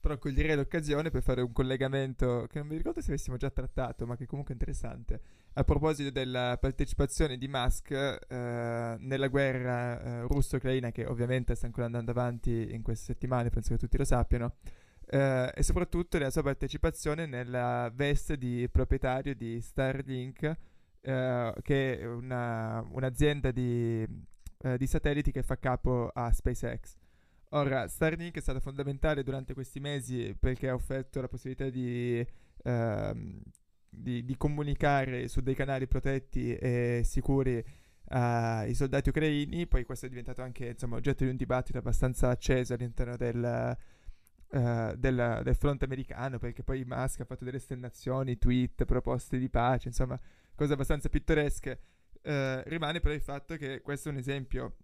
però 0.00 0.18
coglierei 0.18 0.56
l'occasione 0.56 1.10
per 1.10 1.22
fare 1.22 1.42
un 1.42 1.52
collegamento 1.52 2.46
che 2.48 2.58
non 2.58 2.68
mi 2.68 2.76
ricordo 2.76 3.00
se 3.00 3.10
avessimo 3.10 3.36
già 3.36 3.50
trattato, 3.50 4.06
ma 4.06 4.16
che 4.16 4.26
comunque 4.26 4.54
è 4.54 4.56
interessante. 4.56 5.20
A 5.54 5.64
proposito 5.64 6.10
della 6.10 6.56
partecipazione 6.60 7.36
di 7.36 7.48
Musk 7.48 7.90
eh, 7.90 8.96
nella 8.98 9.28
guerra 9.28 10.00
eh, 10.00 10.20
russo-ucraina, 10.22 10.90
che 10.92 11.04
ovviamente 11.06 11.54
sta 11.54 11.66
ancora 11.66 11.86
andando 11.86 12.12
avanti 12.12 12.68
in 12.72 12.82
queste 12.82 13.12
settimane, 13.12 13.50
penso 13.50 13.70
che 13.70 13.78
tutti 13.78 13.96
lo 13.98 14.04
sappiano, 14.04 14.54
eh, 15.06 15.50
e 15.52 15.62
soprattutto 15.62 16.18
della 16.18 16.30
sua 16.30 16.42
partecipazione 16.42 17.26
nella 17.26 17.90
veste 17.92 18.38
di 18.38 18.68
proprietario 18.70 19.34
di 19.34 19.60
Starlink, 19.60 20.56
eh, 21.00 21.54
che 21.62 21.98
è 21.98 22.06
una- 22.06 22.84
un'azienda 22.90 23.50
di 23.50 24.06
eh, 24.62 24.76
di 24.76 24.86
satelliti 24.86 25.32
che 25.32 25.42
fa 25.42 25.58
capo 25.58 26.10
a 26.12 26.30
SpaceX. 26.30 26.96
Ora, 27.50 27.88
Starlink 27.88 28.36
è 28.36 28.40
stata 28.40 28.60
fondamentale 28.60 29.22
durante 29.22 29.54
questi 29.54 29.80
mesi 29.80 30.36
perché 30.38 30.68
ha 30.68 30.74
offerto 30.74 31.20
la 31.20 31.28
possibilità 31.28 31.68
di, 31.70 32.24
ehm, 32.64 33.40
di, 33.90 34.24
di 34.24 34.36
comunicare 34.36 35.26
su 35.28 35.40
dei 35.40 35.54
canali 35.54 35.88
protetti 35.88 36.54
e 36.54 37.02
sicuri 37.04 37.62
ai 38.10 38.74
soldati 38.74 39.08
ucraini. 39.08 39.66
Poi 39.66 39.84
questo 39.84 40.06
è 40.06 40.08
diventato 40.08 40.42
anche 40.42 40.68
insomma, 40.68 40.96
oggetto 40.96 41.24
di 41.24 41.30
un 41.30 41.36
dibattito 41.36 41.78
abbastanza 41.78 42.28
acceso 42.28 42.74
all'interno 42.74 43.16
del, 43.16 43.76
eh, 44.52 44.94
del, 44.96 45.40
del 45.42 45.54
fronte 45.54 45.84
americano 45.84 46.38
perché 46.38 46.62
poi 46.62 46.84
Musk 46.84 47.20
ha 47.20 47.24
fatto 47.24 47.44
delle 47.44 47.58
esternazioni, 47.58 48.38
tweet, 48.38 48.84
proposte 48.84 49.38
di 49.38 49.48
pace, 49.48 49.88
insomma, 49.88 50.18
cose 50.54 50.72
abbastanza 50.72 51.08
pittoresche. 51.08 51.80
Eh, 52.22 52.62
rimane 52.64 53.00
però 53.00 53.14
il 53.14 53.22
fatto 53.22 53.56
che 53.56 53.80
questo 53.80 54.08
è 54.08 54.12
un 54.12 54.18
esempio 54.18 54.76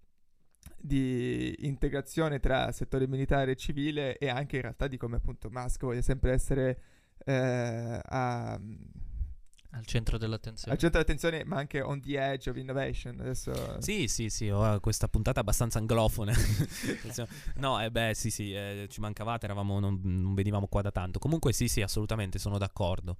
di 0.76 1.54
integrazione 1.60 2.40
tra 2.40 2.72
settore 2.72 3.06
militare 3.06 3.52
e 3.52 3.56
civile 3.56 4.18
e 4.18 4.28
anche 4.28 4.56
in 4.56 4.62
realtà 4.62 4.88
di 4.88 4.96
come 4.96 5.16
appunto 5.16 5.48
Musk 5.50 5.82
voglia 5.82 6.02
sempre 6.02 6.32
essere 6.32 6.80
eh, 7.24 8.00
a, 8.02 8.52
Al 8.52 9.84
centro 9.84 10.16
dell'attenzione. 10.18 10.72
al 10.72 10.78
centro 10.78 11.00
dell'attenzione 11.02 11.44
ma 11.44 11.56
anche 11.58 11.80
on 11.80 12.00
the 12.00 12.18
edge 12.18 12.48
of 12.50 12.56
innovation. 12.56 13.18
Adesso 13.20 13.80
sì 13.80 14.08
sì 14.08 14.28
sì 14.30 14.48
ho 14.48 14.78
questa 14.80 15.08
puntata 15.08 15.40
abbastanza 15.40 15.78
anglofone. 15.78 16.32
No 17.56 17.80
eh 17.82 17.90
beh 17.90 18.12
sì 18.14 18.30
sì 18.30 18.52
eh, 18.54 18.86
ci 18.90 19.00
mancavate 19.00 19.44
eravamo 19.46 19.78
non, 19.80 20.00
non 20.02 20.34
venivamo 20.34 20.66
qua 20.66 20.82
da 20.82 20.90
tanto. 20.90 21.18
Comunque 21.18 21.52
sì 21.52 21.68
sì 21.68 21.82
assolutamente 21.82 22.38
sono 22.38 22.58
d'accordo. 22.58 23.18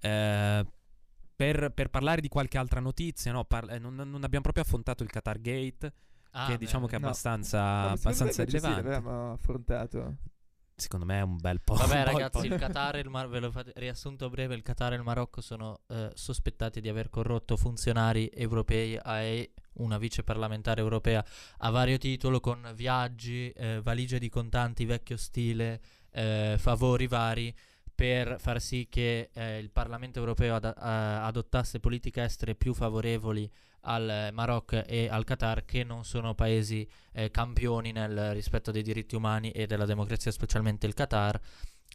Eh, 0.00 0.64
per, 1.34 1.70
per 1.72 1.88
parlare 1.88 2.20
di 2.20 2.28
qualche 2.28 2.58
altra 2.58 2.80
notizia 2.80 3.30
no, 3.32 3.44
par- 3.44 3.70
eh, 3.70 3.78
non, 3.78 3.94
non 3.94 4.24
abbiamo 4.24 4.42
proprio 4.42 4.64
affrontato 4.64 5.02
il 5.02 5.10
Qatar 5.10 5.40
Gate 5.40 5.92
Ah, 6.32 6.46
che 6.46 6.52
beh, 6.52 6.58
diciamo 6.58 6.86
che 6.86 6.94
è 6.94 6.98
abbastanza, 6.98 7.58
No, 7.60 7.86
abbastanza 7.88 8.22
invece 8.42 8.44
sì, 8.46 8.46
rilevante. 8.66 8.82
l'avevamo 8.82 9.32
affrontato 9.32 10.16
secondo 10.78 11.04
me 11.04 11.18
è 11.18 11.22
un 11.22 11.36
bel 11.36 11.60
po' 11.60 11.74
Vabbè, 11.74 12.04
ragazzi, 12.04 12.46
il 12.46 12.54
Qatar 12.54 12.96
e 12.96 13.00
il 13.00 13.08
Mar- 13.08 13.28
ve 13.28 13.40
lo 13.40 13.50
fate- 13.50 13.72
riassunto 13.76 14.30
breve: 14.30 14.54
il 14.54 14.62
Qatar 14.62 14.92
e 14.92 14.96
il 14.96 15.02
Marocco 15.02 15.40
sono 15.40 15.80
eh, 15.88 16.10
sospettati 16.14 16.80
di 16.80 16.88
aver 16.88 17.10
corrotto 17.10 17.56
funzionari 17.56 18.30
europei 18.32 18.98
a 19.00 19.20
una 19.74 19.98
vice 19.98 20.22
parlamentare 20.22 20.80
europea 20.80 21.24
a 21.58 21.70
vario 21.70 21.98
titolo 21.98 22.40
con 22.40 22.70
viaggi, 22.74 23.50
eh, 23.50 23.80
valigie 23.82 24.18
di 24.18 24.28
contanti 24.28 24.84
vecchio 24.84 25.16
stile, 25.16 25.80
eh, 26.10 26.56
favori 26.58 27.06
vari 27.06 27.54
per 27.98 28.36
far 28.38 28.60
sì 28.60 28.86
che 28.88 29.30
eh, 29.32 29.58
il 29.58 29.70
Parlamento 29.70 30.20
europeo 30.20 30.54
ad- 30.54 30.72
adottasse 30.76 31.80
politiche 31.80 32.22
estere 32.22 32.54
più 32.54 32.72
favorevoli 32.72 33.50
al 33.80 34.30
Marocco 34.32 34.84
e 34.84 35.08
al 35.10 35.24
Qatar 35.24 35.64
che 35.64 35.82
non 35.82 36.04
sono 36.04 36.32
paesi 36.36 36.88
eh, 37.10 37.32
campioni 37.32 37.90
nel 37.90 38.34
rispetto 38.34 38.70
dei 38.70 38.82
diritti 38.82 39.16
umani 39.16 39.50
e 39.50 39.66
della 39.66 39.84
democrazia, 39.84 40.30
specialmente 40.30 40.86
il 40.86 40.94
Qatar 40.94 41.40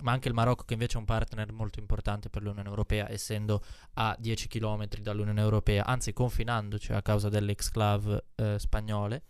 ma 0.02 0.12
anche 0.12 0.28
il 0.28 0.34
Marocco 0.34 0.66
che 0.66 0.74
invece 0.74 0.96
è 0.96 1.00
un 1.00 1.06
partner 1.06 1.54
molto 1.54 1.80
importante 1.80 2.30
per 2.30 2.42
l'Unione 2.42 2.68
Europea, 2.68 3.10
essendo 3.10 3.63
a 3.94 4.13
10 4.20 4.50
km 4.50 4.88
dall'Unione 5.00 5.39
Europea, 5.39 5.86
anzi 5.86 6.12
confinandoci 6.12 6.92
a 6.92 7.02
causa 7.02 7.30
delle 7.30 7.54
exclave 7.54 8.26
eh, 8.36 8.60
spagnole, 8.60 9.24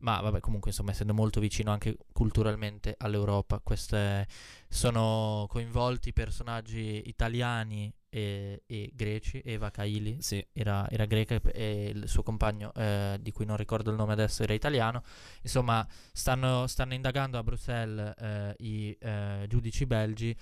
ma 0.00 0.20
vabbè 0.20 0.40
comunque 0.40 0.70
insomma 0.70 0.90
essendo 0.90 1.14
molto 1.14 1.40
vicino 1.40 1.70
anche 1.70 1.96
culturalmente 2.12 2.94
all'Europa, 2.98 3.60
queste 3.60 4.26
sono 4.68 5.46
coinvolti 5.48 6.12
personaggi 6.12 7.02
italiani 7.06 7.92
e, 8.10 8.62
e 8.66 8.90
greci, 8.94 9.40
Eva 9.44 9.70
Kaili 9.70 10.20
sì. 10.20 10.44
era, 10.52 10.88
era, 10.88 11.04
greca 11.04 11.40
e 11.52 11.92
il 11.94 12.08
suo 12.08 12.22
compagno, 12.22 12.72
eh, 12.74 13.18
di 13.20 13.32
cui 13.32 13.44
non 13.44 13.56
ricordo 13.56 13.90
il 13.90 13.96
nome 13.96 14.12
adesso, 14.12 14.42
era 14.42 14.54
italiano. 14.54 15.02
Insomma, 15.42 15.86
stanno, 16.12 16.66
stanno 16.66 16.94
indagando 16.94 17.38
a 17.38 17.42
Bruxelles 17.42 18.14
eh, 18.18 18.54
i 18.58 18.96
eh, 18.98 19.44
giudici 19.48 19.86
belgi 19.86 20.36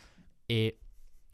e 0.46 0.78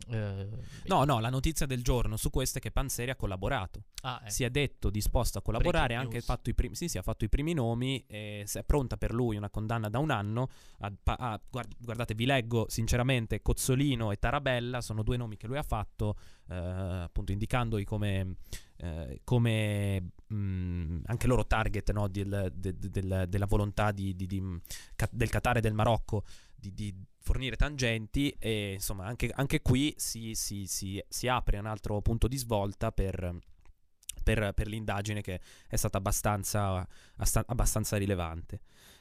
eh, 0.09 0.49
no, 0.87 1.05
no, 1.05 1.21
la 1.21 1.31
notizia 1.31 1.67
del 1.67 1.83
giorno 1.83 2.17
su 2.17 2.31
questo 2.31 2.59
è 2.59 2.61
che 2.61 2.71
Panzeri 2.71 3.11
ha 3.11 3.17
collaborato. 3.17 3.85
Ah, 4.03 4.19
ecco. 4.23 4.31
Si 4.31 4.45
è 4.45 4.51
detto 4.51 4.91
disposto 4.91 5.39
a 5.39 5.43
collaborare, 5.43 5.95
ha 5.95 6.01
anche 6.01 6.21
fatto 6.21 6.51
i, 6.51 6.55
primi, 6.55 6.75
sì, 6.75 6.89
sì, 6.89 6.99
ha 6.99 7.03
fatto 7.03 7.25
i 7.25 7.29
primi 7.29 7.53
nomi, 7.53 8.05
eh, 8.07 8.47
è 8.51 8.65
pronta 8.65 8.97
per 8.97 9.13
lui 9.13 9.37
una 9.37 9.51
condanna 9.51 9.89
da 9.89 9.99
un 9.99 10.11
anno. 10.11 10.49
A, 10.81 10.93
a, 11.05 11.41
guard, 11.49 11.75
guardate, 11.79 12.15
vi 12.15 12.27
leggo 12.27 12.67
sinceramente, 12.69 13.43
Cozzolino 13.43 14.11
e 14.11 14.19
Tarabella 14.19 14.81
sono 14.81 15.03
due 15.03 15.17
nomi 15.17 15.37
che 15.37 15.47
lui 15.47 15.59
ha 15.59 15.63
fatto, 15.63 16.17
eh, 16.49 16.57
appunto 16.57 17.33
indicandoli 17.33 17.85
come, 17.85 18.37
eh, 18.79 19.21
come 19.25 20.01
mh, 20.27 20.35
mm, 20.35 21.01
anche 21.07 21.27
loro 21.27 21.47
target 21.47 21.93
no, 21.93 22.09
del, 22.09 22.53
del, 22.55 22.75
del, 22.75 23.27
della 23.29 23.47
volontà 23.47 23.93
di, 23.93 24.17
di, 24.17 24.27
di, 24.27 24.43
del 25.11 25.31
Qatar 25.31 25.59
e 25.59 25.61
del 25.61 25.75
Marocco 25.75 26.25
di, 26.63 26.73
di 26.73 26.95
fornire 27.19 27.57
tangenti 27.57 28.31
e 28.39 28.75
insomma 28.75 29.07
anche, 29.07 29.31
anche 29.35 29.63
qui 29.63 29.93
si, 29.97 30.35
si, 30.35 30.67
si, 30.67 31.03
si, 31.09 31.27
apre 31.27 31.59
un 31.59 31.67
altro 31.67 32.01
punto 32.01 32.29
di 32.29 32.37
svolta 32.37 32.93
per, 32.93 33.37
per, 34.23 34.53
per 34.55 34.67
l'indagine 34.69 35.23
che 35.23 35.41
è 35.67 35.77
stata 35.77 35.99
abbastanza, 35.99 36.87
abbastanza 37.47 37.97
rilevante. 37.97 38.61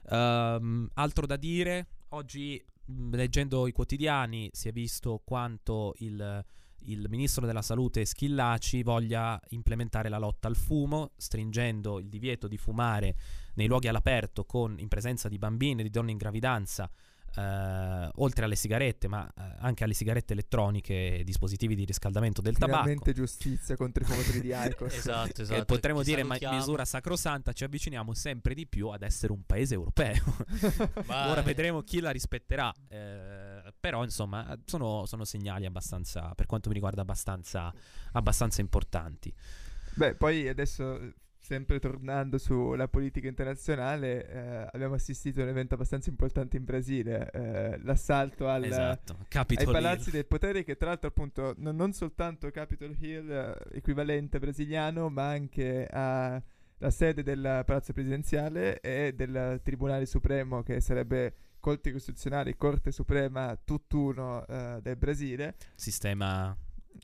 Um, 0.10 0.89
altro 0.95 1.28
da 1.28 1.36
dire, 1.36 1.88
oggi 2.10 2.63
leggendo 3.12 3.67
i 3.67 3.71
quotidiani 3.71 4.50
si 4.52 4.67
è 4.67 4.71
visto 4.71 5.21
quanto 5.24 5.93
il, 6.00 6.43
il 6.86 7.06
ministro 7.10 7.45
della 7.45 7.62
salute 7.62 8.06
Schillaci 8.06 8.82
voglia 8.82 9.39
implementare 9.50 10.10
la 10.10 10.17
lotta 10.17 10.47
al 10.47 10.56
fumo, 10.56 11.12
stringendo 11.15 12.00
il 12.00 12.10
divieto 12.10 12.47
di 12.47 12.58
fumare 12.58 13.15
nei 13.54 13.67
luoghi 13.67 13.88
all'aperto 13.88 14.45
con, 14.45 14.80
in 14.80 14.88
presenza 14.88 15.30
di 15.30 15.38
bambini 15.38 15.82
e 15.82 15.84
di 15.84 15.89
donne 15.91 16.12
in 16.12 16.17
gravidanza 16.17 16.89
Uh, 17.34 18.10
oltre 18.15 18.44
alle 18.44 18.56
sigarette, 18.56 19.08
ma 19.08 19.24
uh, 19.24 19.41
anche 19.60 19.86
alle 19.86 19.94
sigarette 19.94 20.34
elettroniche 20.34 21.20
e 21.20 21.24
dispositivi 21.24 21.76
di 21.76 21.86
riscaldamento 21.86 22.41
del 22.41 22.56
Finalmente 22.56 23.12
tabacco. 23.12 23.13
giustizia 23.13 23.78
contro 23.78 24.04
i 24.04 24.06
fumatori 24.06 24.41
di 24.41 24.52
Icos. 24.54 24.94
esatto, 24.94 25.41
esatto. 25.41 25.62
E 25.62 25.65
potremmo 25.65 26.04
dire, 26.04 26.24
ma 26.24 26.38
misura 26.52 26.84
sacrosanta, 26.84 27.54
ci 27.54 27.63
avviciniamo 27.63 28.13
sempre 28.13 28.54
di 28.54 28.67
più 28.67 28.89
ad 28.89 29.04
essere 29.04 29.32
un 29.32 29.46
paese 29.46 29.76
europeo. 29.76 30.22
Ora 31.08 31.41
vedremo 31.41 31.82
chi 31.84 32.02
la 32.02 32.12
rispetterà. 32.12 32.74
Eh, 32.89 33.74
però, 33.80 34.04
insomma, 34.04 34.58
sono, 34.65 35.06
sono, 35.06 35.24
segnali 35.24 35.65
abbastanza, 35.65 36.34
per 36.36 36.46
quanto 36.46 36.67
mi 36.67 36.76
riguarda, 36.76 37.02
abbastanza, 37.02 37.74
abbastanza 38.12 38.62
importanti. 38.62 39.34
Beh, 39.94 40.15
poi 40.15 40.48
adesso 40.48 41.13
sempre 41.41 41.80
tornando 41.80 42.38
sulla 42.38 42.88
politica 42.88 43.27
internazionale, 43.27 44.30
eh, 44.30 44.67
abbiamo 44.71 44.93
assistito 44.93 45.41
a 45.41 45.43
un 45.43 45.49
evento 45.49 45.73
abbastanza 45.73 46.10
importante 46.10 46.56
in 46.56 46.63
Brasile, 46.63 47.30
eh, 47.32 47.80
l'assalto 47.84 48.47
al, 48.47 48.63
esatto. 48.63 49.17
ai 49.34 49.65
palazzi 49.65 50.10
Hill. 50.10 50.15
del 50.15 50.25
potere, 50.27 50.63
che 50.63 50.77
tra 50.77 50.89
l'altro 50.89 51.10
appunto 51.10 51.56
non, 51.58 51.75
non 51.75 51.93
soltanto 51.93 52.49
Capitol 52.51 52.95
Hill, 52.97 53.30
eh, 53.30 53.56
equivalente 53.73 54.39
brasiliano, 54.39 55.10
ma 55.10 55.30
anche 55.30 55.88
a 55.91 56.41
la 56.82 56.89
sede 56.89 57.21
del 57.21 57.63
palazzo 57.63 57.93
presidenziale 57.93 58.80
e 58.82 59.13
del 59.15 59.62
Tribunale 59.63 60.08
Supremo, 60.08 60.63
che 60.63 60.82
sarebbe 60.82 61.34
Corte 61.60 61.91
Costituzionale, 61.91 62.58
Corte 62.58 62.91
Suprema, 62.91 63.56
tutt'uno 63.63 64.43
uh, 64.47 64.82
del 64.82 64.97
Brasile. 64.97 65.56
Sistema 65.75 66.58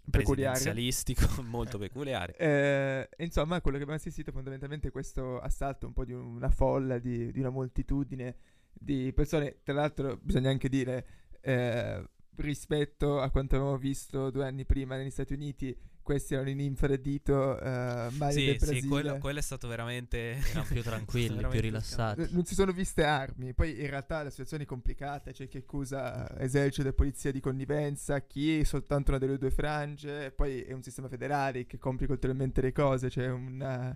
presidenzialistico 0.09 1.41
molto 1.43 1.77
peculiare. 1.77 2.35
Eh, 2.37 3.09
insomma, 3.23 3.61
quello 3.61 3.77
che 3.77 3.83
abbiamo 3.83 3.99
assistito 3.99 4.31
fondamentalmente 4.31 4.89
è 4.89 4.91
questo 4.91 5.39
assalto 5.39 5.87
un 5.87 5.93
po' 5.93 6.05
di 6.05 6.13
una 6.13 6.49
folla, 6.49 6.99
di, 6.99 7.31
di 7.31 7.39
una 7.39 7.49
moltitudine 7.49 8.35
di 8.73 9.11
persone. 9.13 9.57
Tra 9.63 9.73
l'altro, 9.73 10.17
bisogna 10.21 10.49
anche 10.49 10.69
dire, 10.69 11.05
eh, 11.41 12.03
rispetto 12.35 13.19
a 13.19 13.29
quanto 13.29 13.55
avevamo 13.55 13.77
visto 13.77 14.29
due 14.29 14.45
anni 14.45 14.65
prima 14.65 14.95
negli 14.95 15.09
Stati 15.09 15.33
Uniti, 15.33 15.75
questi 16.07 16.35
erano 16.35 16.49
in 16.49 16.61
infradito 16.61 17.33
uh, 17.33 17.65
Mario 17.65 18.31
sì, 18.31 18.45
del 18.45 18.55
Brasile. 18.55 18.79
Sì, 18.79 18.87
quello, 18.87 19.17
quello, 19.17 19.39
è 19.39 19.41
stato 19.41 19.67
veramente... 19.67 20.37
Erano 20.37 20.65
più 20.69 20.79
tranquilli, 20.81 21.45
più 21.47 21.59
rilassati. 21.59 22.29
Non 22.29 22.45
si 22.45 22.53
sono 22.53 22.71
viste 22.71 23.03
armi, 23.03 23.53
poi 23.53 23.77
in 23.77 23.89
realtà 23.89 24.23
la 24.23 24.29
situazione 24.29 24.63
è 24.63 24.65
complicata, 24.65 25.31
c'è 25.31 25.49
chi 25.49 25.57
accusa 25.57 26.39
esercito 26.39 26.87
e 26.87 26.93
polizia 26.93 27.33
di 27.33 27.41
connivenza, 27.41 28.21
chi 28.21 28.63
soltanto 28.63 29.09
una 29.09 29.19
delle 29.19 29.37
due 29.37 29.51
frange, 29.51 30.31
poi 30.31 30.61
è 30.61 30.71
un 30.71 30.81
sistema 30.81 31.09
federale 31.09 31.65
che 31.65 31.77
complica 31.77 32.13
ulteriormente 32.13 32.61
le 32.61 32.71
cose, 32.71 33.09
c'è 33.09 33.27
una 33.27 33.93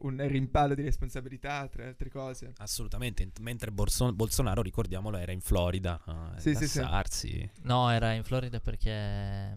un 0.00 0.24
rimpallo 0.28 0.74
di 0.74 0.82
responsabilità, 0.82 1.66
tra 1.68 1.82
le 1.82 1.88
altre 1.88 2.08
cose. 2.08 2.52
Assolutamente, 2.58 3.28
mentre 3.40 3.72
Bolson- 3.72 4.14
Bolsonaro, 4.14 4.62
ricordiamolo, 4.62 5.16
era 5.16 5.32
in 5.32 5.40
Florida 5.40 6.00
a 6.04 6.34
sì, 6.36 6.54
sì, 6.54 6.68
sì. 6.68 7.50
No, 7.62 7.90
era 7.90 8.12
in 8.12 8.22
Florida 8.22 8.60
perché 8.60 9.56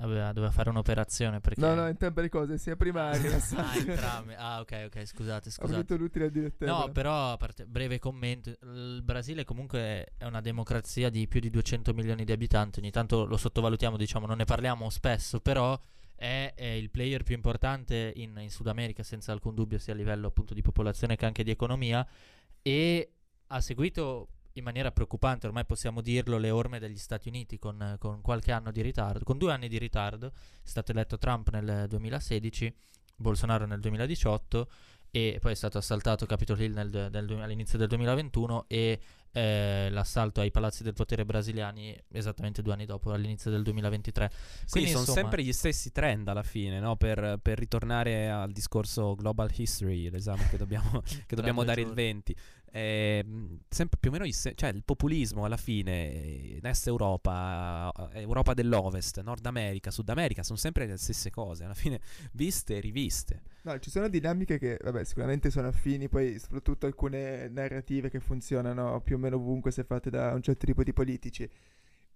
aveva, 0.00 0.32
doveva 0.32 0.52
fare 0.52 0.70
un'operazione. 0.70 1.40
Perché... 1.40 1.60
No, 1.60 1.74
no, 1.74 1.86
entrambe 1.86 2.22
le 2.22 2.28
cose, 2.28 2.58
sia 2.58 2.76
prima 2.76 3.10
che 3.10 3.28
ah, 3.56 3.76
entrambe. 3.76 4.36
Ah, 4.36 4.60
ok, 4.60 4.84
ok, 4.86 5.06
scusate, 5.06 5.50
scusate. 5.50 5.72
Ho 5.72 5.76
avuto 5.76 5.96
l'utile 5.96 6.26
a 6.26 6.28
dire 6.28 6.52
No, 6.58 6.90
però, 6.92 7.32
a 7.32 7.36
parte, 7.36 7.66
breve 7.66 7.98
commento, 7.98 8.50
il 8.62 9.00
Brasile 9.02 9.44
comunque 9.44 10.12
è 10.16 10.24
una 10.24 10.40
democrazia 10.40 11.10
di 11.10 11.26
più 11.28 11.40
di 11.40 11.50
200 11.50 11.92
milioni 11.94 12.24
di 12.24 12.32
abitanti, 12.32 12.80
ogni 12.80 12.90
tanto 12.90 13.24
lo 13.24 13.36
sottovalutiamo, 13.36 13.96
diciamo, 13.96 14.26
non 14.26 14.38
ne 14.38 14.44
parliamo 14.44 14.88
spesso, 14.90 15.40
però 15.40 15.78
è, 16.14 16.52
è 16.54 16.64
il 16.64 16.90
player 16.90 17.22
più 17.22 17.34
importante 17.34 18.12
in, 18.16 18.36
in, 18.38 18.50
Sud 18.50 18.66
America, 18.66 19.02
senza 19.02 19.32
alcun 19.32 19.54
dubbio, 19.54 19.78
sia 19.78 19.92
a 19.92 19.96
livello 19.96 20.28
appunto 20.28 20.54
di 20.54 20.62
popolazione 20.62 21.16
che 21.16 21.26
anche 21.26 21.42
di 21.42 21.50
economia. 21.50 22.06
E 22.62 23.12
ha 23.46 23.60
seguito 23.60 24.28
in 24.54 24.64
maniera 24.64 24.90
preoccupante, 24.90 25.46
ormai 25.46 25.64
possiamo 25.64 26.00
dirlo, 26.00 26.38
le 26.38 26.50
orme 26.50 26.78
degli 26.78 26.98
Stati 26.98 27.28
Uniti 27.28 27.58
con, 27.58 27.96
con 27.98 28.20
qualche 28.20 28.52
anno 28.52 28.70
di 28.70 28.82
ritardo, 28.82 29.24
con 29.24 29.38
due 29.38 29.52
anni 29.52 29.68
di 29.68 29.78
ritardo. 29.78 30.28
È 30.28 30.66
stato 30.66 30.92
eletto 30.92 31.18
Trump 31.18 31.50
nel 31.50 31.86
2016, 31.88 32.74
Bolsonaro 33.16 33.66
nel 33.66 33.80
2018 33.80 34.68
e 35.12 35.38
poi 35.40 35.52
è 35.52 35.56
stato 35.56 35.78
assaltato 35.78 36.24
Capitol 36.24 36.60
Hill 36.60 36.72
nel, 36.72 37.08
nel, 37.10 37.40
all'inizio 37.40 37.76
del 37.76 37.88
2021 37.88 38.66
e 38.68 39.00
eh, 39.32 39.88
l'assalto 39.90 40.40
ai 40.40 40.52
palazzi 40.52 40.84
del 40.84 40.92
potere 40.92 41.24
brasiliani 41.24 41.96
esattamente 42.12 42.62
due 42.62 42.72
anni 42.72 42.86
dopo, 42.86 43.12
all'inizio 43.12 43.50
del 43.50 43.62
2023. 43.64 44.30
Quindi 44.70 44.90
sono 44.90 45.02
insomma... 45.02 45.20
sempre 45.20 45.42
gli 45.42 45.52
stessi 45.52 45.90
trend 45.90 46.28
alla 46.28 46.44
fine, 46.44 46.78
no? 46.78 46.96
per, 46.96 47.38
per, 47.42 47.58
ritornare 47.58 48.30
al 48.30 48.52
discorso 48.52 49.16
Global 49.16 49.50
History, 49.52 50.10
l'esame 50.10 50.48
che 50.48 50.56
dobbiamo, 50.56 51.02
che 51.26 51.34
dobbiamo 51.34 51.64
dare 51.64 51.80
il 51.80 51.92
20. 51.92 52.36
Eh, 52.72 53.24
sempre 53.68 53.98
più 53.98 54.10
o 54.10 54.12
meno 54.12 54.30
cioè, 54.30 54.70
il 54.70 54.84
populismo 54.84 55.44
alla 55.44 55.56
fine, 55.56 56.60
Est 56.62 56.86
Europa, 56.86 57.92
eh, 58.12 58.20
Europa 58.20 58.54
dell'Ovest, 58.54 59.20
Nord 59.22 59.44
America, 59.46 59.90
Sud 59.90 60.08
America, 60.08 60.42
sono 60.42 60.56
sempre 60.56 60.86
le 60.86 60.96
stesse 60.96 61.30
cose, 61.30 61.64
alla 61.64 61.74
fine 61.74 62.00
viste 62.32 62.76
e 62.76 62.80
riviste. 62.80 63.42
No, 63.62 63.78
ci 63.78 63.90
sono 63.90 64.08
dinamiche 64.08 64.58
che, 64.58 64.78
vabbè, 64.80 65.04
sicuramente 65.04 65.50
sono 65.50 65.68
affini, 65.68 66.08
poi 66.08 66.38
soprattutto 66.38 66.86
alcune 66.86 67.48
narrative 67.48 68.08
che 68.08 68.20
funzionano 68.20 69.00
più 69.00 69.16
o 69.16 69.18
meno 69.18 69.36
ovunque 69.36 69.70
se 69.70 69.84
fatte 69.84 70.10
da 70.10 70.32
un 70.32 70.42
certo 70.42 70.66
tipo 70.66 70.82
di 70.82 70.92
politici. 70.92 71.48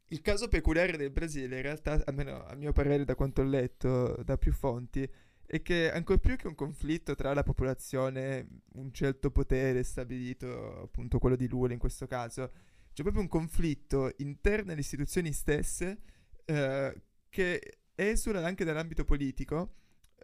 Il 0.08 0.20
caso 0.20 0.48
peculiare 0.48 0.96
del 0.96 1.10
Brasile, 1.10 1.56
in 1.56 1.62
realtà, 1.62 2.00
almeno 2.04 2.44
a 2.44 2.54
mio 2.54 2.72
parere, 2.72 3.04
da 3.04 3.14
quanto 3.14 3.40
ho 3.40 3.44
letto 3.44 4.22
da 4.22 4.36
più 4.36 4.52
fonti, 4.52 5.08
è 5.46 5.62
che 5.62 5.90
ancora 5.92 6.18
più 6.18 6.36
che 6.36 6.46
un 6.46 6.54
conflitto 6.54 7.14
tra 7.14 7.34
la 7.34 7.42
popolazione, 7.42 8.46
un 8.74 8.92
certo 8.92 9.30
potere 9.30 9.82
stabilito, 9.82 10.82
appunto 10.82 11.18
quello 11.18 11.36
di 11.36 11.48
Lula 11.48 11.72
in 11.72 11.78
questo 11.78 12.06
caso, 12.06 12.50
c'è 12.92 13.02
proprio 13.02 13.22
un 13.22 13.28
conflitto 13.28 14.12
interno 14.18 14.72
alle 14.72 14.80
istituzioni 14.80 15.32
stesse 15.32 15.98
eh, 16.44 16.94
che 17.28 17.78
esula 17.94 18.44
anche 18.44 18.64
dall'ambito 18.64 19.04
politico 19.04 19.74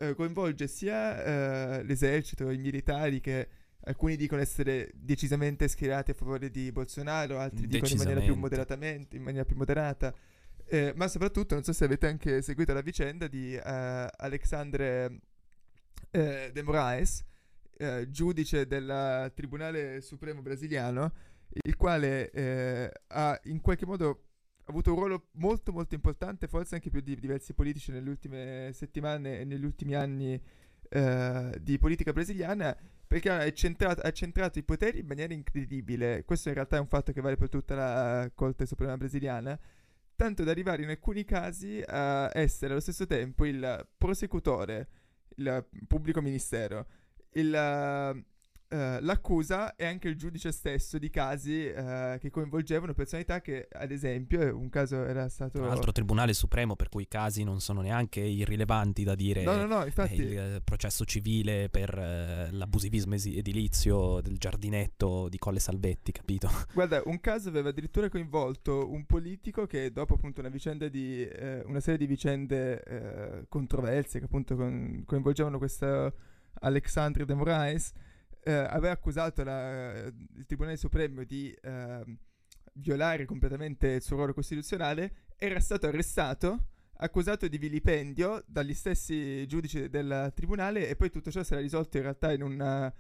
eh, 0.00 0.14
coinvolge 0.14 0.66
sia 0.66 1.78
eh, 1.78 1.82
l'esercito, 1.82 2.50
i 2.50 2.58
militari 2.58 3.20
che 3.20 3.48
alcuni 3.84 4.16
dicono 4.16 4.40
essere 4.40 4.90
decisamente 4.94 5.68
schierati 5.68 6.12
a 6.12 6.14
favore 6.14 6.50
di 6.50 6.72
Bolsonaro, 6.72 7.38
altri 7.38 7.66
dicono 7.66 7.92
in 7.92 7.98
maniera 7.98 8.20
più 8.20 8.34
moderatamente, 8.34 9.16
in 9.16 9.22
maniera 9.22 9.44
più 9.44 9.56
moderata. 9.56 10.14
Eh, 10.72 10.92
ma 10.94 11.08
soprattutto, 11.08 11.54
non 11.54 11.64
so 11.64 11.72
se 11.72 11.84
avete 11.84 12.06
anche 12.06 12.42
seguito 12.42 12.72
la 12.72 12.80
vicenda 12.80 13.26
di 13.26 13.56
uh, 13.56 13.60
Alexandre 13.64 15.06
uh, 16.12 16.52
de 16.52 16.62
Moraes, 16.62 17.24
uh, 17.78 18.08
giudice 18.08 18.68
del 18.68 19.32
Tribunale 19.34 20.00
Supremo 20.00 20.42
brasiliano, 20.42 21.12
il 21.64 21.74
quale 21.74 22.92
ha 23.08 23.40
in 23.46 23.60
qualche 23.60 23.84
modo 23.84 24.26
avuto 24.66 24.92
un 24.92 24.96
ruolo 24.96 25.26
molto 25.32 25.72
molto 25.72 25.96
importante, 25.96 26.46
forse 26.46 26.76
anche 26.76 26.88
più 26.88 27.00
di 27.00 27.18
diversi 27.18 27.52
politici 27.52 27.90
nelle 27.90 28.08
ultime 28.08 28.70
settimane 28.72 29.40
e 29.40 29.44
negli 29.44 29.64
ultimi 29.64 29.96
anni 29.96 30.40
di 31.58 31.78
politica 31.80 32.12
brasiliana, 32.12 32.76
perché 33.08 33.28
ha 33.28 33.52
centrato, 33.52 34.02
ha 34.02 34.12
centrato, 34.12 34.60
i 34.60 34.62
poteri 34.62 35.00
in 35.00 35.06
maniera 35.06 35.34
incredibile. 35.34 36.22
Questo 36.24 36.46
in 36.46 36.54
realtà 36.54 36.76
è 36.76 36.80
un 36.80 36.86
fatto 36.86 37.10
che 37.10 37.20
vale 37.20 37.34
per 37.34 37.48
tutta 37.48 37.74
la 37.74 38.30
Corte 38.32 38.66
Suprema 38.66 38.96
brasiliana 38.96 39.58
tanto 40.20 40.44
da 40.44 40.50
arrivare 40.50 40.82
in 40.82 40.90
alcuni 40.90 41.24
casi 41.24 41.82
a 41.82 42.30
essere 42.34 42.72
allo 42.72 42.80
stesso 42.82 43.06
tempo 43.06 43.46
il 43.46 43.86
prosecutore, 43.96 44.88
il 45.36 45.64
pubblico 45.86 46.20
ministero, 46.20 46.86
il, 47.30 48.24
Uh, 48.72 48.98
l'accusa 49.00 49.74
e 49.74 49.84
anche 49.84 50.06
il 50.06 50.14
giudice 50.14 50.52
stesso 50.52 50.96
di 50.96 51.10
casi 51.10 51.66
uh, 51.66 52.16
che 52.20 52.30
coinvolgevano 52.30 52.94
personalità 52.94 53.40
che, 53.40 53.66
ad 53.68 53.90
esempio, 53.90 54.56
un 54.56 54.68
caso 54.68 55.04
era 55.04 55.28
stato. 55.28 55.58
Un 55.58 55.70
altro 55.70 55.90
tribunale 55.90 56.32
supremo 56.34 56.76
per 56.76 56.88
cui 56.88 57.02
i 57.02 57.08
casi 57.08 57.42
non 57.42 57.60
sono 57.60 57.80
neanche 57.80 58.20
irrilevanti 58.20 59.02
da 59.02 59.16
dire. 59.16 59.42
No, 59.42 59.56
no, 59.56 59.66
no, 59.66 59.84
infatti. 59.84 60.22
Il 60.22 60.62
processo 60.62 61.04
civile 61.04 61.68
per 61.68 61.92
uh, 61.92 62.54
l'abusivismo 62.54 63.14
edilizio 63.14 64.20
del 64.20 64.38
giardinetto 64.38 65.28
di 65.28 65.38
Colle 65.38 65.58
Salvetti, 65.58 66.12
capito? 66.12 66.48
Guarda, 66.72 67.02
un 67.06 67.18
caso 67.18 67.48
aveva 67.48 67.70
addirittura 67.70 68.08
coinvolto 68.08 68.88
un 68.88 69.04
politico 69.04 69.66
che, 69.66 69.90
dopo 69.90 70.14
appunto 70.14 70.38
una 70.38 70.48
vicenda 70.48 70.86
di. 70.86 71.28
una 71.64 71.80
serie 71.80 71.98
di 71.98 72.06
vicende 72.06 73.46
controverse 73.48 74.20
che 74.20 74.26
appunto 74.26 74.54
con- 74.54 75.02
coinvolgevano 75.04 75.58
questo 75.58 76.14
Alexandre 76.60 77.24
de 77.24 77.34
Moraes 77.34 77.92
eh, 78.42 78.52
aveva 78.52 78.92
accusato 78.92 79.42
la, 79.44 79.92
il 79.92 80.44
Tribunale 80.46 80.76
Supremo 80.76 81.24
di 81.24 81.50
eh, 81.50 82.04
violare 82.74 83.24
completamente 83.24 83.88
il 83.88 84.02
suo 84.02 84.16
ruolo 84.16 84.32
costituzionale, 84.32 85.12
era 85.36 85.60
stato 85.60 85.86
arrestato, 85.86 86.66
accusato 87.02 87.48
di 87.48 87.58
vilipendio 87.58 88.42
dagli 88.46 88.74
stessi 88.74 89.46
giudici 89.46 89.88
del 89.88 90.32
Tribunale 90.34 90.88
e 90.88 90.96
poi 90.96 91.10
tutto 91.10 91.30
ciò 91.30 91.42
si 91.42 91.52
era 91.52 91.62
risolto 91.62 91.96
in 91.96 92.02
realtà 92.04 92.32
in 92.32 92.42
una, 92.42 92.92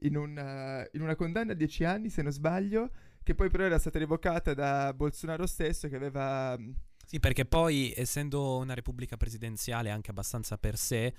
in 0.00 0.16
una, 0.16 0.86
in 0.92 1.00
una 1.00 1.14
condanna 1.14 1.52
a 1.52 1.56
dieci 1.56 1.84
anni, 1.84 2.10
se 2.10 2.22
non 2.22 2.32
sbaglio, 2.32 2.90
che 3.22 3.34
poi 3.34 3.50
però 3.50 3.64
era 3.64 3.78
stata 3.78 3.98
revocata 3.98 4.54
da 4.54 4.92
Bolsonaro 4.94 5.46
stesso 5.46 5.88
che 5.88 5.96
aveva... 5.96 6.58
Sì, 7.04 7.20
perché 7.20 7.44
poi 7.44 7.92
essendo 7.96 8.56
una 8.56 8.74
repubblica 8.74 9.16
presidenziale 9.16 9.90
anche 9.90 10.10
abbastanza 10.10 10.58
per 10.58 10.76
sé, 10.76 11.14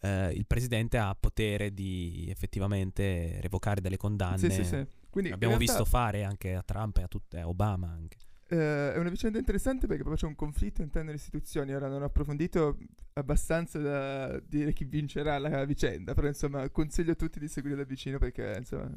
eh, 0.00 0.32
il 0.32 0.46
presidente 0.46 0.98
ha 0.98 1.14
potere 1.18 1.72
di 1.72 2.26
effettivamente 2.30 3.38
revocare 3.40 3.80
delle 3.80 3.96
condanne. 3.96 4.38
Sì, 4.38 4.50
sì, 4.50 4.64
sì. 4.64 4.86
Quindi, 5.10 5.32
Abbiamo 5.32 5.56
realtà, 5.56 5.72
visto 5.72 5.84
fare 5.84 6.24
anche 6.24 6.54
a 6.54 6.62
Trump 6.62 6.98
e 6.98 7.02
a, 7.02 7.08
tut- 7.08 7.34
a 7.34 7.48
Obama 7.48 7.88
anche. 7.88 8.16
Eh, 8.48 8.94
è 8.94 8.98
una 8.98 9.10
vicenda 9.10 9.38
interessante 9.38 9.86
perché 9.86 10.02
proprio 10.02 10.22
c'è 10.22 10.26
un 10.26 10.34
conflitto 10.36 10.82
interno 10.82 11.08
nelle 11.08 11.18
istituzioni. 11.18 11.72
Ora 11.72 11.88
non 11.88 12.02
ho 12.02 12.06
approfondito 12.06 12.78
abbastanza 13.12 13.78
da 13.78 14.40
dire 14.40 14.72
chi 14.72 14.84
vincerà 14.84 15.38
la 15.38 15.64
vicenda, 15.64 16.14
però 16.14 16.26
insomma 16.26 16.68
consiglio 16.70 17.12
a 17.12 17.16
tutti 17.16 17.38
di 17.38 17.48
seguire 17.48 17.76
da 17.76 17.84
vicino 17.84 18.18
perché 18.18 18.54
insomma 18.58 18.90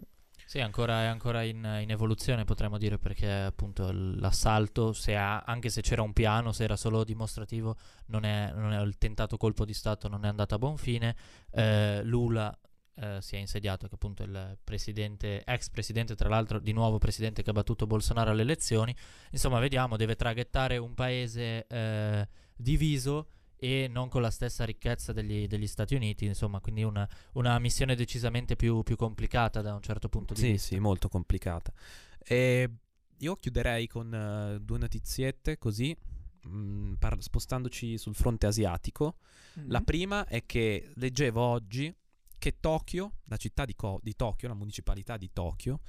sì, 0.54 0.60
ancora, 0.60 1.02
è 1.02 1.06
ancora 1.06 1.42
in, 1.42 1.80
in, 1.82 1.90
evoluzione 1.90 2.44
potremmo 2.44 2.78
dire 2.78 3.00
perché 3.00 3.28
appunto 3.28 3.90
l'assalto, 3.92 4.94
se 4.94 5.16
ha, 5.16 5.40
anche 5.40 5.70
se 5.70 5.82
c'era 5.82 6.04
un 6.04 6.14
piano, 6.14 6.52
se 6.52 6.64
era 6.64 6.76
solo 6.76 7.04
dimostrativo, 7.04 7.76
non 8.10 8.24
è, 8.24 8.52
non 8.54 8.72
è 8.72 8.80
il 8.84 9.00
tentato 9.00 9.36
colpo 9.38 9.66
di 9.66 9.74
Stato 9.74 10.08
non 10.08 10.26
è 10.26 10.28
andato 10.28 10.54
a 10.54 10.60
buon 10.60 10.78
fine. 10.78 11.16
Eh, 11.50 12.04
Lula 12.04 12.56
eh, 12.98 13.18
si 13.20 13.36
è 13.36 13.40
insediato, 13.40 13.88
che 13.88 13.96
appunto 13.96 14.22
è 14.22 14.28
il 14.28 14.60
presidente, 14.64 15.44
ex 15.44 15.72
presidente, 15.72 16.14
tra 16.14 16.30
l'altro 16.30 16.60
di 16.60 16.72
nuovo 16.72 17.00
presidente 17.00 17.42
che 17.42 17.50
ha 17.50 17.54
battuto 17.54 17.88
Bolsonaro 17.88 18.30
alle 18.30 18.44
elezioni. 18.44 18.96
Insomma, 19.32 19.58
vediamo, 19.58 19.98
deve 19.98 20.16
traghettare 20.16 20.78
un 20.78 20.94
paese 20.94 21.66
eh, 21.66 22.28
diviso 22.56 23.28
e 23.64 23.88
non 23.88 24.10
con 24.10 24.22
la 24.22 24.30
stessa 24.30 24.66
ricchezza 24.66 25.14
degli, 25.14 25.48
degli 25.48 25.68
Stati 25.68 25.96
Uniti, 25.96 26.26
insomma, 26.26 26.60
quindi 26.60 26.84
una, 26.84 27.08
una 27.36 27.58
missione 27.60 27.96
decisamente 27.96 28.58
più, 28.58 28.84
più, 28.84 28.98
complicata 28.98 29.62
da 29.62 29.74
un 29.74 29.82
certo 29.82 30.10
punto 30.10 30.34
di 30.34 30.40
sì, 30.42 30.52
vista. 30.52 30.68
Sì, 30.68 30.74
sì, 30.74 30.80
molto 30.82 31.08
complicata. 31.08 31.72
E 32.20 32.70
io 33.18 33.36
chiuderei 33.38 33.88
con 33.88 34.12
uh, 34.12 34.60
due 34.62 34.78
notiziette 34.78 35.58
così, 35.58 35.96
mh, 36.44 36.50
mm, 36.50 36.94
par- 36.96 37.22
spostandoci 37.22 37.98
sul 37.98 38.16
fronte 38.16 38.48
asiatico. 38.48 39.20
Mm-hmm. 39.58 39.72
La 39.72 39.80
prima 39.80 40.26
è 40.26 40.46
che 40.46 40.92
leggevo 40.96 41.42
oggi 41.42 41.96
che 42.38 42.60
Tokyo, 42.60 43.20
la 43.28 43.38
città 43.38 43.64
di, 43.64 43.76
Co- 43.76 44.02
di 44.04 44.14
Tokyo, 44.14 44.50
la 44.50 44.56
municipalità 44.56 45.16
di 45.16 45.32
Tokyo, 45.32 45.80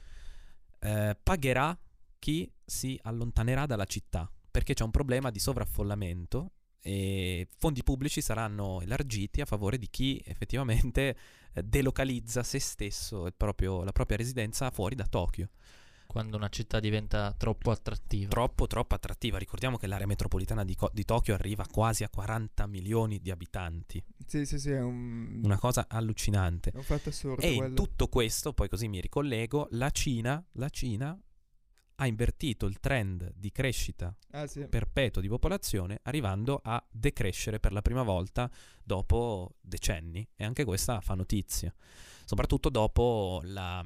eh, 0.79 1.19
pagherà 1.21 1.77
chi 2.21 2.49
si 2.65 2.97
allontanerà 3.03 3.67
dalla 3.67 3.85
città 3.85 4.31
perché 4.49 4.75
c'è 4.75 4.85
un 4.85 4.93
problema 4.93 5.33
di 5.33 5.41
sovraffollamento 5.41 6.53
e 6.87 7.49
fondi 7.57 7.83
pubblici 7.83 8.21
saranno 8.21 8.83
elargiti 8.83 9.41
a 9.41 9.47
favore 9.47 9.79
di 9.79 9.89
chi 9.89 10.23
effettivamente 10.27 11.17
eh, 11.55 11.63
delocalizza 11.63 12.43
se 12.43 12.59
stesso 12.59 13.33
proprio, 13.35 13.83
la 13.85 13.93
propria 13.93 14.19
residenza 14.19 14.71
fuori 14.71 14.95
da 14.95 15.07
Tokyo. 15.07 15.49
Quando 16.07 16.37
una 16.37 16.51
città 16.51 16.81
diventa 16.81 17.35
troppo 17.39 17.71
attrattiva. 17.71 18.29
Troppo, 18.29 18.67
troppo 18.67 18.95
attrattiva. 18.95 19.39
Ricordiamo 19.39 19.79
che 19.79 19.87
l'area 19.87 20.07
metropolitana 20.07 20.63
di, 20.63 20.77
Co- 20.77 20.91
di 20.93 21.07
Tokyo 21.07 21.33
arriva 21.33 21.67
quasi 21.69 22.05
a 22.05 22.11
40 22.11 22.67
milioni 22.67 23.19
di 23.19 23.31
abitanti. 23.31 24.05
Sì, 24.27 24.45
sì, 24.45 24.59
sì, 24.59 24.71
è 24.71 24.83
un... 24.83 25.41
una 25.43 25.59
cosa 25.59 25.87
allucinante. 25.89 26.71
È 26.71 26.77
un 26.77 26.83
fatto 26.83 27.09
assurdo. 27.09 27.41
E 27.41 27.55
quello. 27.55 27.69
in 27.69 27.75
tutto 27.75 28.09
questo, 28.09 28.53
poi 28.53 28.69
così 28.69 28.89
mi 28.89 29.01
ricollego, 29.01 29.69
la 29.71 29.89
Cina, 29.89 30.45
la 30.53 30.69
Cina 30.69 31.19
ha 31.97 32.07
invertito 32.07 32.67
il 32.67 32.81
trend 32.81 33.33
di 33.37 33.53
crescita 33.53 34.15
ah, 34.33 34.47
sì. 34.47 34.67
perpetuo 34.67 35.21
di 35.21 35.29
popolazione, 35.29 36.01
arrivando 36.03 36.61
a 36.63 36.83
decrescere 36.91 37.61
per 37.61 37.73
la 37.73 37.83
prima 37.83 38.03
volta 38.03 38.51
dopo 38.83 39.57
decenni. 39.61 40.27
E 40.35 40.45
anche 40.45 40.65
questa 40.65 41.01
fa 41.01 41.15
notizia, 41.15 41.73
soprattutto 42.25 42.69
dopo 42.69 43.41
la, 43.45 43.85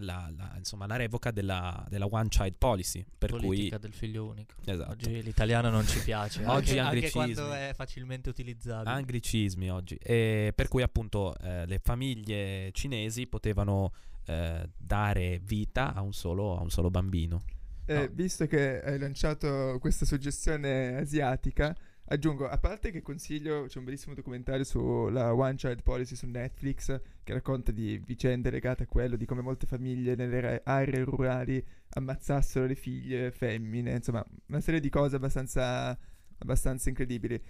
la, 0.00 0.32
la, 0.36 0.54
insomma, 0.56 0.86
la 0.86 0.96
revoca 0.96 1.30
della, 1.30 1.84
della, 1.88 2.06
One 2.10 2.28
Child 2.28 2.56
Policy. 2.58 3.04
Per 3.16 3.30
Politica 3.30 3.78
cui... 3.78 3.88
del 3.88 3.96
figlio 3.96 4.26
unico. 4.26 4.54
Esatto. 4.64 4.90
Oggi 4.90 5.22
l'italiano 5.22 5.70
non 5.70 5.86
ci 5.86 6.02
piace. 6.02 6.44
oggi 6.46 6.78
anche, 6.78 6.96
anche 6.96 7.10
quando 7.10 7.52
è 7.52 7.72
facilmente 7.74 8.28
utilizzabile. 8.28 8.90
Anglicismi 8.90 9.70
oggi. 9.70 9.94
E 9.96 10.52
per 10.54 10.68
cui 10.68 10.82
appunto 10.82 11.36
eh, 11.38 11.66
le 11.66 11.78
famiglie 11.78 12.70
cinesi 12.72 13.26
potevano 13.26 13.92
eh, 14.28 14.68
dare 14.76 15.40
vita 15.42 15.94
a 15.94 16.02
un 16.02 16.12
solo, 16.12 16.58
a 16.58 16.62
un 16.62 16.70
solo 16.70 16.90
bambino. 16.90 17.42
Eh, 17.86 17.94
no. 17.94 18.08
Visto 18.12 18.46
che 18.46 18.82
hai 18.82 18.98
lanciato 18.98 19.78
questa 19.80 20.04
suggestione 20.04 20.96
asiatica, 20.96 21.74
aggiungo, 22.04 22.46
a 22.46 22.58
parte 22.58 22.90
che 22.90 23.00
consiglio, 23.00 23.64
c'è 23.66 23.78
un 23.78 23.84
bellissimo 23.84 24.14
documentario 24.14 24.64
sulla 24.64 25.34
One 25.34 25.54
Child 25.54 25.82
Policy 25.82 26.14
su 26.14 26.26
Netflix 26.26 27.00
che 27.24 27.32
racconta 27.32 27.72
di 27.72 27.96
vicende 28.04 28.50
legate 28.50 28.82
a 28.82 28.86
quello, 28.86 29.16
di 29.16 29.24
come 29.24 29.40
molte 29.40 29.66
famiglie 29.66 30.14
nelle 30.14 30.60
aree 30.64 31.04
rurali 31.04 31.64
ammazzassero 31.90 32.66
le 32.66 32.74
figlie 32.74 33.30
femmine, 33.30 33.92
insomma, 33.92 34.24
una 34.48 34.60
serie 34.60 34.80
di 34.80 34.90
cose 34.90 35.16
abbastanza, 35.16 35.98
abbastanza 36.36 36.90
incredibili. 36.90 37.42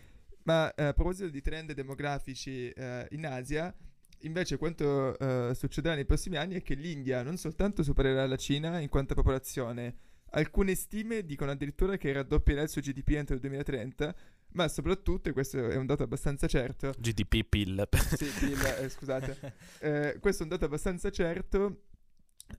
Ma 0.45 0.73
eh, 0.75 0.85
a 0.85 0.93
proposito 0.93 1.29
di 1.29 1.41
trend 1.43 1.73
demografici 1.73 2.71
eh, 2.71 3.07
in 3.11 3.27
Asia, 3.27 3.75
Invece 4.22 4.57
quanto 4.57 5.16
uh, 5.18 5.52
succederà 5.52 5.94
nei 5.94 6.04
prossimi 6.04 6.37
anni 6.37 6.57
è 6.57 6.62
che 6.62 6.74
l'India 6.74 7.22
non 7.22 7.37
soltanto 7.37 7.83
supererà 7.83 8.26
la 8.26 8.37
Cina 8.37 8.81
in 8.81 8.88
quanto 8.88 9.12
a 9.12 9.16
popolazione, 9.16 9.96
alcune 10.31 10.74
stime 10.74 11.24
dicono 11.24 11.52
addirittura 11.52 11.96
che 11.96 12.12
raddoppierà 12.12 12.62
il 12.62 12.68
suo 12.68 12.81
GDP 12.81 13.11
entro 13.11 13.35
il 13.35 13.40
2030, 13.40 14.14
ma 14.52 14.66
soprattutto, 14.68 15.28
e 15.28 15.33
questo 15.33 15.68
è 15.68 15.76
un 15.76 15.87
dato 15.87 16.02
abbastanza 16.02 16.46
certo... 16.46 16.92
GDP 16.98 17.44
PIL. 17.44 17.88
sì, 18.16 18.26
PIL, 18.38 18.64
eh, 18.81 18.88
scusate. 18.88 19.37
Eh, 19.81 20.18
questo 20.20 20.42
è 20.42 20.44
un 20.44 20.50
dato 20.50 20.64
abbastanza 20.64 21.11
certo. 21.11 21.83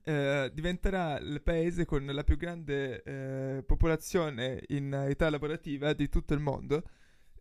Eh, 0.04 0.50
diventerà 0.54 1.18
il 1.18 1.42
paese 1.42 1.84
con 1.84 2.06
la 2.06 2.24
più 2.24 2.36
grande 2.36 3.02
eh, 3.02 3.62
popolazione 3.64 4.62
in 4.68 4.94
età 4.94 5.28
lavorativa 5.28 5.92
di 5.92 6.08
tutto 6.08 6.32
il 6.32 6.40
mondo 6.40 6.84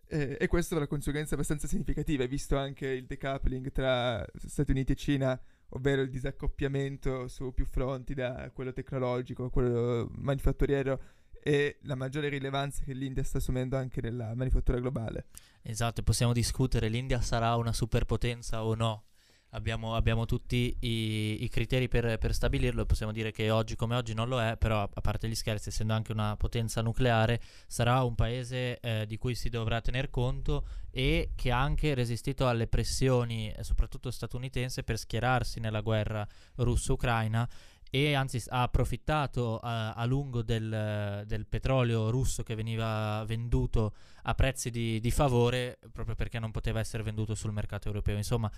eh, 0.09 0.37
e 0.39 0.47
questo 0.47 0.73
ha 0.73 0.77
una 0.77 0.87
conseguenza 0.87 1.35
abbastanza 1.35 1.67
significativa, 1.67 2.25
visto 2.25 2.57
anche 2.57 2.87
il 2.87 3.05
decoupling 3.05 3.71
tra 3.71 4.25
Stati 4.35 4.71
Uniti 4.71 4.93
e 4.93 4.95
Cina, 4.95 5.39
ovvero 5.69 6.01
il 6.01 6.09
disaccoppiamento 6.09 7.27
su 7.27 7.53
più 7.53 7.65
fronti, 7.65 8.15
da 8.15 8.49
quello 8.51 8.73
tecnologico 8.73 9.51
quello 9.51 10.09
manifatturiero 10.15 10.99
e 11.41 11.77
la 11.83 11.95
maggiore 11.95 12.27
rilevanza 12.27 12.83
che 12.83 12.93
l'India 12.93 13.23
sta 13.23 13.37
assumendo 13.37 13.77
anche 13.77 14.01
nella 14.01 14.33
manifattura 14.33 14.79
globale. 14.79 15.27
Esatto, 15.61 16.01
possiamo 16.01 16.33
discutere, 16.33 16.89
l'India 16.89 17.21
sarà 17.21 17.55
una 17.55 17.71
superpotenza 17.71 18.65
o 18.65 18.73
no? 18.73 19.03
Abbiamo, 19.51 19.95
abbiamo 19.95 20.25
tutti 20.25 20.77
i, 20.79 21.43
i 21.43 21.49
criteri 21.49 21.87
per, 21.87 22.19
per, 22.19 22.35
stabilirlo, 22.35 22.85
possiamo 22.85 23.11
dire 23.11 23.31
che 23.31 23.49
oggi 23.49 23.75
come 23.75 23.95
oggi 23.95 24.13
non 24.13 24.29
lo 24.29 24.39
è, 24.39 24.57
però 24.57 24.83
a 24.83 25.01
parte 25.01 25.27
gli 25.27 25.33
scherzi, 25.33 25.69
essendo 25.69 25.93
anche 25.93 26.11
una 26.11 26.35
potenza 26.37 26.81
nucleare, 26.81 27.41
sarà 27.65 28.03
un 28.03 28.13
paese 28.13 28.79
eh, 28.79 29.05
di 29.07 29.17
cui 29.17 29.33
si 29.33 29.49
dovrà 29.49 29.81
tener 29.81 30.11
conto 30.11 30.67
e 30.91 31.31
che 31.35 31.51
ha 31.51 31.59
anche 31.59 31.95
resistito 31.95 32.47
alle 32.47 32.67
pressioni, 32.67 33.51
eh, 33.51 33.63
soprattutto 33.63 34.11
statunitense, 34.11 34.83
per 34.83 34.99
schierarsi 34.99 35.59
nella 35.59 35.81
guerra 35.81 36.27
russo-ucraina 36.55 37.49
e 37.89 38.13
anzi 38.13 38.41
ha 38.49 38.61
approfittato 38.61 39.59
a, 39.59 39.93
a 39.93 40.05
lungo 40.05 40.43
del, 40.43 41.23
del, 41.25 41.45
petrolio 41.47 42.09
russo 42.09 42.43
che 42.43 42.55
veniva 42.55 43.23
venduto 43.25 43.93
a 44.23 44.35
prezzi 44.35 44.69
di, 44.69 44.99
di, 44.99 45.11
favore 45.11 45.79
proprio 45.91 46.15
perché 46.15 46.39
non 46.39 46.51
poteva 46.51 46.79
essere 46.79 47.03
venduto 47.03 47.33
sul 47.33 47.51
mercato 47.51 47.87
europeo. 47.87 48.15
Insomma, 48.15 48.51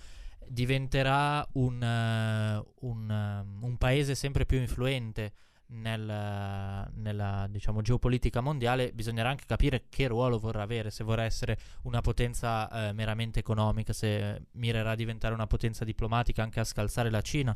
diventerà 0.45 1.47
un, 1.53 1.75
uh, 1.81 2.87
un, 2.87 3.45
uh, 3.61 3.65
un 3.65 3.77
paese 3.77 4.15
sempre 4.15 4.45
più 4.45 4.59
influente 4.59 5.33
nel, 5.71 6.91
nella 6.95 7.47
diciamo, 7.49 7.81
geopolitica 7.81 8.41
mondiale, 8.41 8.91
bisognerà 8.91 9.29
anche 9.29 9.45
capire 9.45 9.85
che 9.89 10.07
ruolo 10.07 10.39
vorrà 10.39 10.63
avere, 10.63 10.89
se 10.89 11.03
vorrà 11.03 11.23
essere 11.23 11.57
una 11.83 12.01
potenza 12.01 12.89
eh, 12.89 12.93
meramente 12.93 13.39
economica, 13.39 13.93
se 13.93 14.47
mirerà 14.53 14.91
a 14.91 14.95
diventare 14.95 15.33
una 15.33 15.47
potenza 15.47 15.85
diplomatica 15.85 16.43
anche 16.43 16.59
a 16.59 16.63
scalzare 16.63 17.09
la 17.09 17.21
Cina 17.21 17.55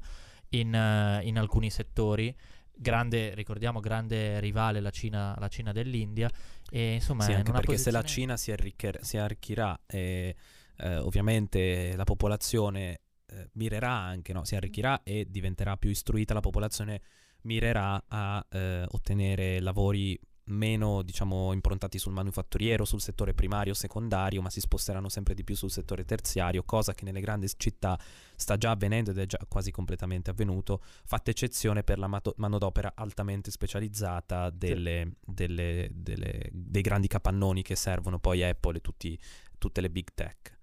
in, 0.50 0.74
uh, 0.74 1.26
in 1.26 1.38
alcuni 1.38 1.70
settori. 1.70 2.36
Grande, 2.78 3.34
ricordiamo, 3.36 3.80
grande 3.80 4.40
rivale 4.40 4.82
la 4.82 4.90
Cina, 4.90 5.36
la 5.40 5.48
Cina 5.48 5.72
dell'India. 5.72 6.30
E 6.70 6.94
insomma, 6.94 7.24
sì, 7.24 7.34
anche 7.34 7.52
perché 7.52 7.68
posizione... 7.68 7.98
se 7.98 8.04
la 8.04 8.08
Cina 8.08 8.38
si, 8.38 8.52
arriccher- 8.52 9.02
si 9.02 9.18
arricchirà 9.18 9.80
e 9.86 10.36
eh, 10.78 10.98
ovviamente 10.98 11.96
la 11.96 12.04
popolazione 12.04 13.02
eh, 13.28 13.50
mirerà 13.54 13.92
anche, 13.92 14.34
no? 14.34 14.44
si 14.44 14.56
arricchirà 14.56 15.02
e 15.04 15.26
diventerà 15.30 15.78
più 15.78 15.90
istruita, 15.90 16.34
la 16.34 16.42
popolazione 16.42 17.02
mirerà 17.42 18.04
a 18.08 18.46
eh, 18.50 18.86
ottenere 18.88 19.60
lavori 19.60 20.20
meno 20.48 21.02
diciamo 21.02 21.54
improntati 21.54 21.98
sul 21.98 22.14
manufatturiero, 22.14 22.86
sul 22.86 23.02
settore 23.02 23.34
primario, 23.34 23.74
secondario, 23.74 24.42
ma 24.42 24.50
si 24.50 24.60
sposteranno 24.60 25.10
sempre 25.10 25.34
di 25.34 25.44
più 25.44 25.56
sul 25.56 25.72
settore 25.72 26.06
terziario, 26.06 26.64
cosa 26.64 26.94
che 26.94 27.06
nelle 27.06 27.22
grandi 27.22 27.48
città 27.58 27.98
sta 28.36 28.58
già 28.58 28.72
avvenendo 28.72 29.12
ed 29.12 29.18
è 29.18 29.26
già 29.26 29.40
quasi 29.48 29.72
completamente 29.72 30.30
avvenuto, 30.30 30.82
fatta 31.06 31.32
eccezione 31.32 31.84
per 31.84 31.98
la 31.98 32.08
mato- 32.08 32.34
manodopera 32.38 32.94
altamente 32.96 33.50
specializzata 33.50 34.50
delle, 34.50 35.06
sì. 35.06 35.32
delle, 35.32 35.90
delle, 35.94 36.50
dei 36.52 36.82
grandi 36.82 37.08
capannoni 37.08 37.62
che 37.62 37.76
servono 37.76 38.20
poi 38.20 38.44
Apple 38.44 38.78
e 38.78 38.82
tutti, 38.82 39.20
tutte 39.58 39.82
le 39.82 39.90
big 39.90 40.10
tech. 40.14 40.58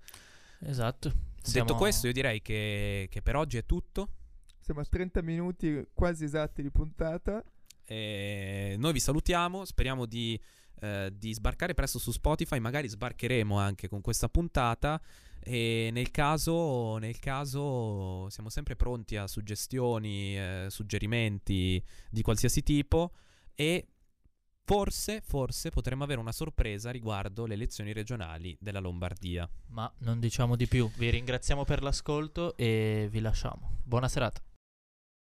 Esatto. 0.61 1.12
Siamo... 1.42 1.66
Detto 1.66 1.79
questo, 1.79 2.07
io 2.07 2.12
direi 2.12 2.40
che, 2.40 3.09
che 3.11 3.21
per 3.21 3.37
oggi 3.37 3.57
è 3.57 3.66
tutto. 3.66 4.09
Siamo 4.61 4.81
a 4.81 4.85
30 4.85 5.23
minuti 5.23 5.88
quasi 5.92 6.23
esatti 6.23 6.62
di 6.62 6.71
puntata. 6.71 7.42
E 7.85 8.77
noi 8.79 8.92
vi 8.92 9.01
salutiamo, 9.01 9.64
speriamo 9.64 10.07
di, 10.07 10.40
eh, 10.81 11.12
di, 11.14 11.33
sbarcare 11.35 11.75
presto 11.75 11.99
su 11.99 12.11
Spotify, 12.12 12.59
magari 12.59 12.88
sbarcheremo 12.88 13.59
anche 13.59 13.88
con 13.88 14.01
questa 14.01 14.29
puntata 14.29 15.01
e 15.45 15.90
nel 15.92 16.11
caso, 16.12 16.99
nel 16.99 17.18
caso 17.18 18.29
siamo 18.31 18.49
sempre 18.49 18.77
pronti 18.77 19.16
a 19.16 19.27
suggestioni, 19.27 20.38
eh, 20.38 20.66
suggerimenti 20.68 21.83
di 22.09 22.23
qualsiasi 22.23 22.62
tipo 22.62 23.12
e 23.55 23.88
forse, 24.64 25.21
forse 25.21 25.71
potremmo 25.71 26.05
avere 26.05 26.21
una 26.21 26.33
sorpresa 26.33 26.90
riguardo 26.90 27.47
le 27.47 27.55
elezioni 27.55 27.92
regionali 27.92 28.57
della 28.61 28.79
Lombardia. 28.79 29.49
Ma 29.68 29.92
non 29.99 30.21
diciamo 30.21 30.55
di 30.55 30.68
più, 30.68 30.88
vi 30.97 31.11
ringraziamo 31.11 31.64
per 31.64 31.83
l'ascolto 31.83 32.57
e 32.57 33.09
vi 33.11 33.21
lasciamo. 33.21 33.79
Buona 33.83 34.09
serata. 34.09 34.40